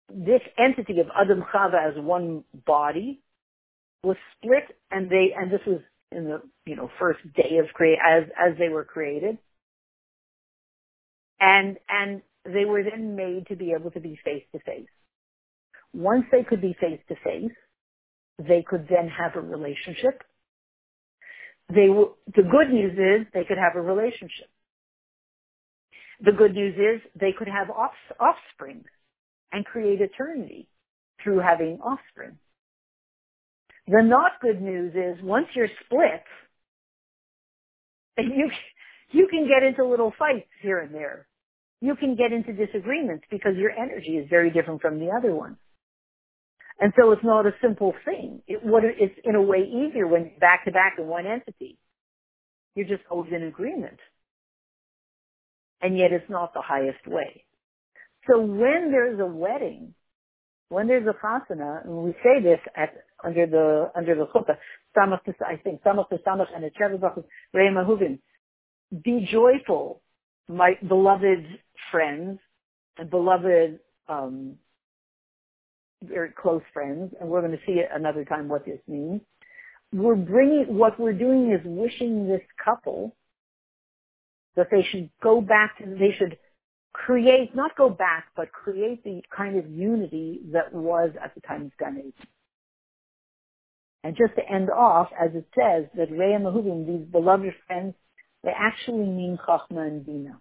this 0.10 0.42
entity 0.58 1.00
of 1.00 1.08
Adam 1.16 1.44
Chava 1.54 1.90
as 1.90 2.04
one 2.04 2.44
body 2.66 3.22
was 4.04 4.18
split, 4.38 4.64
and 4.90 5.10
they 5.10 5.34
and 5.38 5.52
this 5.52 5.62
was 5.68 5.80
in 6.12 6.26
the 6.26 6.42
you 6.66 6.76
know 6.76 6.90
first 7.00 7.20
day 7.36 7.58
of 7.60 7.68
create 7.74 8.00
as 8.06 8.24
as 8.40 8.58
they 8.58 8.70
were 8.70 8.84
created, 8.84 9.38
and 11.42 11.78
and 11.90 12.24
they 12.46 12.66
were 12.66 12.84
then 12.84 13.18
made 13.18 13.48
to 13.50 13.58
be 13.58 13.74
able 13.80 13.92
to 13.94 14.02
be 14.02 14.20
face 14.26 14.46
to 14.54 14.60
face. 14.62 14.90
Once 15.94 16.26
they 16.32 16.44
could 16.44 16.62
be 16.62 16.76
face 16.82 17.02
to 17.10 17.16
face, 17.24 17.52
they 18.40 18.64
could 18.68 18.88
then 18.90 19.10
have 19.10 19.36
a 19.36 19.42
relationship. 19.42 20.24
They 21.70 21.88
w- 21.88 22.16
the 22.36 22.44
good 22.44 22.70
news 22.72 22.94
is 22.94 23.28
they 23.34 23.46
could 23.46 23.58
have 23.60 23.76
a 23.76 23.82
relationship. 23.82 24.50
The 26.22 26.34
good 26.34 26.56
news 26.56 26.76
is 26.78 27.02
they 27.20 27.34
could 27.38 27.50
have 27.50 27.70
off- 27.72 27.94
offspring 28.20 28.86
and 29.54 29.66
create 29.66 30.02
eternity 30.02 30.70
through 31.24 31.40
having 31.40 31.80
offspring. 31.82 32.38
The 33.88 34.04
not 34.04 34.34
good 34.42 34.62
news 34.62 34.94
is 34.96 35.24
once 35.24 35.48
you're 35.56 35.70
split, 35.86 36.24
you 38.20 38.52
you 39.12 39.28
can 39.30 39.48
get 39.48 39.64
into 39.64 39.86
little 39.86 40.14
fights 40.20 40.50
here 40.62 40.80
and 40.80 40.94
there. 40.96 41.28
You 41.82 41.96
can 41.96 42.16
get 42.16 42.32
into 42.32 42.54
disagreements 42.54 43.26
because 43.32 43.54
your 43.58 43.72
energy 43.72 44.18
is 44.18 44.30
very 44.30 44.52
different 44.52 44.82
from 44.82 45.00
the 45.00 45.10
other 45.10 45.34
one. 45.34 45.58
And 46.80 46.94
so 47.00 47.12
it's 47.12 47.24
not 47.24 47.46
a 47.46 47.54
simple 47.62 47.94
thing. 48.06 48.42
It, 48.48 48.64
what, 48.64 48.84
it's 48.84 49.14
in 49.24 49.36
a 49.36 49.42
way 49.42 49.60
easier 49.60 50.08
when 50.08 50.32
back 50.40 50.66
to 50.66 50.72
back 50.72 50.96
in 50.98 51.08
one 51.08 51.28
entity. 51.28 51.78
You're 52.76 52.88
just 52.88 53.04
always 53.10 53.32
in 53.32 53.44
agreement. 53.44 54.00
And 55.82 55.98
yet 55.98 56.12
it's 56.12 56.30
not 56.30 56.54
the 56.54 56.62
highest 56.62 57.06
way. 57.08 57.46
So 58.28 58.40
when 58.40 58.92
there's 58.92 59.20
a 59.20 59.26
wedding, 59.26 59.94
when 60.70 60.88
there's 60.88 61.08
a 61.08 61.14
chasana, 61.26 61.84
and 61.84 61.94
we 61.98 62.14
say 62.24 62.42
this 62.42 62.60
at, 62.76 62.94
under 63.24 63.46
the, 63.46 63.92
under 63.96 64.16
the 64.16 64.26
chuppah, 64.28 64.58
samach 64.98 65.20
I 65.46 65.58
think, 65.58 65.84
samach 65.84 66.06
tesamach 66.12 66.48
and 66.56 66.64
a 66.64 66.70
chevabach, 66.72 67.24
be 69.04 69.28
joyful, 69.32 70.02
my 70.48 70.74
beloved 70.88 71.46
friends 71.92 72.40
and 72.98 73.10
beloved 73.10 73.80
um, 74.08 74.56
very 76.04 76.32
close 76.32 76.62
friends, 76.74 77.14
and 77.20 77.30
we're 77.30 77.42
going 77.42 77.52
to 77.52 77.66
see 77.66 77.74
it 77.74 77.90
another 77.94 78.26
time 78.26 78.48
what 78.48 78.66
this 78.66 78.80
means. 78.88 79.22
We're 79.94 80.16
bringing, 80.16 80.78
what 80.78 81.00
we're 81.00 81.14
doing 81.14 81.52
is 81.52 81.62
wishing 81.64 82.28
this 82.28 82.42
couple 82.64 83.16
that 84.56 84.68
they 84.72 84.86
should 84.92 85.10
go 85.22 85.42
back 85.42 85.78
to, 85.78 85.86
they 85.86 86.16
should 86.18 86.38
create, 86.94 87.56
not 87.56 87.76
go 87.78 87.90
back, 87.90 88.28
but 88.36 88.52
create 88.52 89.04
the 89.04 89.22
kind 89.36 89.58
of 89.58 89.70
unity 89.70 90.42
that 90.52 90.74
was 90.74 91.12
at 91.24 91.34
the 91.36 91.42
time 91.42 91.66
of 91.66 91.78
Gan 91.78 91.98
Eden. 92.00 92.14
And 94.04 94.18
just 94.18 94.36
to 94.36 94.54
end 94.54 94.70
off, 94.70 95.10
as 95.20 95.32
it 95.36 95.46
says, 95.56 95.86
that 95.96 96.12
Reya 96.12 96.42
Mahuvim, 96.42 96.88
these 96.88 97.08
beloved 97.12 97.54
friends, 97.68 97.94
they 98.44 98.52
actually 98.58 99.06
mean 99.06 99.38
Chachma 99.48 99.88
and 99.88 100.06
Bina 100.06 100.40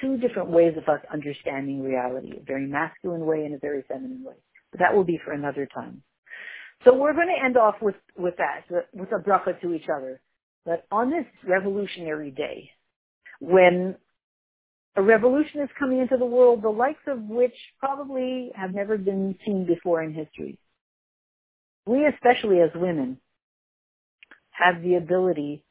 two 0.00 0.16
different 0.18 0.50
ways 0.50 0.74
of 0.76 0.88
us 0.88 1.00
understanding 1.12 1.82
reality, 1.82 2.32
a 2.38 2.44
very 2.44 2.66
masculine 2.66 3.26
way 3.26 3.44
and 3.44 3.54
a 3.54 3.58
very 3.58 3.82
feminine 3.88 4.24
way. 4.24 4.34
But 4.70 4.80
that 4.80 4.94
will 4.94 5.04
be 5.04 5.20
for 5.24 5.32
another 5.32 5.68
time. 5.72 6.02
So 6.84 6.94
we're 6.94 7.14
going 7.14 7.28
to 7.28 7.44
end 7.44 7.56
off 7.56 7.76
with, 7.80 7.94
with 8.16 8.34
that, 8.38 8.62
with 8.92 9.10
a 9.12 9.18
bracha 9.18 9.60
to 9.62 9.72
each 9.72 9.88
other. 9.94 10.20
That 10.66 10.84
on 10.90 11.10
this 11.10 11.24
revolutionary 11.46 12.32
day, 12.32 12.70
when 13.40 13.96
a 14.96 15.02
revolution 15.02 15.60
is 15.60 15.68
coming 15.78 16.00
into 16.00 16.16
the 16.16 16.26
world, 16.26 16.62
the 16.62 16.70
likes 16.70 17.02
of 17.06 17.20
which 17.22 17.54
probably 17.78 18.50
have 18.54 18.74
never 18.74 18.96
been 18.96 19.36
seen 19.44 19.66
before 19.66 20.02
in 20.02 20.12
history. 20.12 20.58
We, 21.86 22.06
especially 22.06 22.60
as 22.60 22.70
women, 22.74 23.18
have 24.50 24.82
the 24.82 24.94
ability 24.94 25.62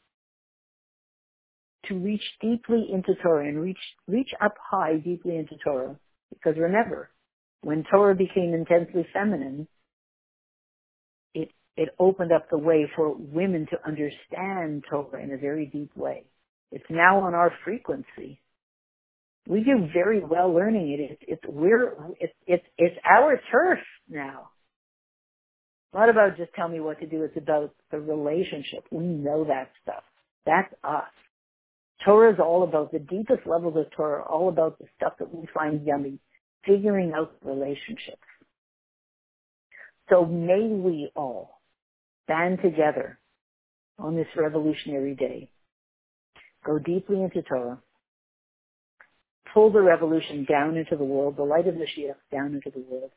to 1.88 1.96
reach 1.96 2.24
deeply 2.42 2.88
into 2.92 3.16
Torah 3.22 3.48
and 3.48 3.62
reach, 3.62 3.80
reach 4.08 4.30
up 4.42 4.56
high 4.72 4.98
deeply 4.98 5.38
into 5.38 5.56
Torah. 5.64 5.96
Because 6.30 6.58
remember, 6.58 7.10
when 7.62 7.84
Torah 7.90 8.16
became 8.16 8.54
intensely 8.54 9.06
feminine, 9.14 9.68
it, 11.34 11.50
it 11.78 11.90
opened 12.00 12.32
up 12.32 12.50
the 12.50 12.58
way 12.58 12.90
for 12.96 13.16
women 13.16 13.68
to 13.72 13.78
understand 13.88 14.84
Torah 14.90 15.24
in 15.24 15.32
a 15.32 15.38
very 15.38 15.66
deep 15.66 15.96
way. 15.96 16.24
It's 16.72 16.86
now 16.90 17.20
on 17.22 17.34
our 17.34 17.52
frequency. 17.64 18.40
We 19.48 19.64
do 19.64 19.88
very 19.94 20.22
well 20.24 20.54
learning 20.54 20.92
it. 20.92 21.12
It's, 21.12 21.24
it's, 21.28 21.42
we're, 21.48 21.94
it's, 22.20 22.34
it's, 22.48 22.66
it's 22.78 22.98
our 23.10 23.40
turf 23.52 23.80
now. 24.10 24.50
Not 25.94 26.10
about 26.10 26.36
just 26.36 26.54
tell 26.54 26.68
me 26.68 26.82
what 26.82 27.00
to 27.00 27.08
do. 27.08 27.24
It's 27.24 27.38
about 27.38 27.74
the 27.92 28.00
relationship. 28.00 28.86
We 28.92 29.06
know 29.06 29.46
that 29.46 29.72
stuff. 29.82 30.04
That's 30.46 30.74
us. 30.84 31.04
Torah 32.04 32.34
is 32.34 32.40
all 32.40 32.64
about 32.64 32.92
the 32.92 33.00
deepest 33.00 33.48
levels 33.48 33.76
of 33.78 33.90
Torah, 33.92 34.24
all 34.24 34.50
about 34.50 34.78
the 34.80 34.86
stuff 34.98 35.14
that 35.20 35.34
we 35.34 35.48
find 35.54 35.86
yummy, 35.86 36.20
figuring 36.66 37.14
out 37.16 37.36
relationships. 37.44 38.18
So 40.10 40.26
may 40.26 40.68
we 40.68 41.12
all 41.16 41.62
band 42.28 42.60
together 42.62 43.20
on 43.98 44.16
this 44.16 44.28
revolutionary 44.36 45.16
day, 45.16 45.50
go 46.66 46.78
deeply 46.78 47.24
into 47.24 47.42
Torah, 47.42 47.80
pull 49.54 49.72
the 49.72 49.82
revolution 49.82 50.46
down 50.46 50.76
into 50.76 50.98
the 50.98 51.04
world, 51.04 51.38
the 51.38 51.44
light 51.44 51.68
of 51.68 51.76
the 51.76 51.82
Mashiach 51.82 52.16
down 52.32 52.54
into 52.54 52.70
the 52.70 52.84
world, 52.88 53.12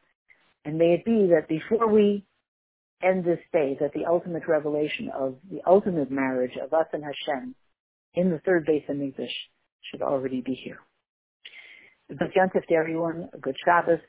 and 0.64 0.78
may 0.78 0.94
it 0.94 1.04
be 1.04 1.26
that 1.34 1.48
before 1.48 1.88
we 1.88 2.24
end 3.02 3.24
this 3.24 3.40
day, 3.52 3.76
that 3.80 3.92
the 3.92 4.06
ultimate 4.06 4.46
revelation 4.46 5.10
of 5.10 5.36
the 5.50 5.60
ultimate 5.66 6.10
marriage 6.10 6.56
of 6.62 6.72
us 6.72 6.86
and 6.92 7.02
Hashem 7.02 7.54
in 8.14 8.30
the 8.30 8.38
third 8.40 8.66
Beis 8.66 8.86
Hamikdash 8.88 9.28
should 9.90 10.02
already 10.02 10.40
be 10.40 10.54
here. 10.54 10.78
Good 12.08 12.32
Yontif 12.36 12.66
to 12.66 12.74
everyone, 12.74 13.28
a 13.34 13.38
good 13.38 13.56
Shabbos, 13.64 14.00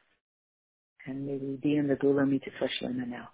and 1.06 1.26
may 1.26 1.38
we 1.38 1.58
be 1.62 1.76
in 1.76 1.88
the 1.88 1.96
Gula 1.96 2.26
Mitzvah 2.26 2.70
now. 3.08 3.30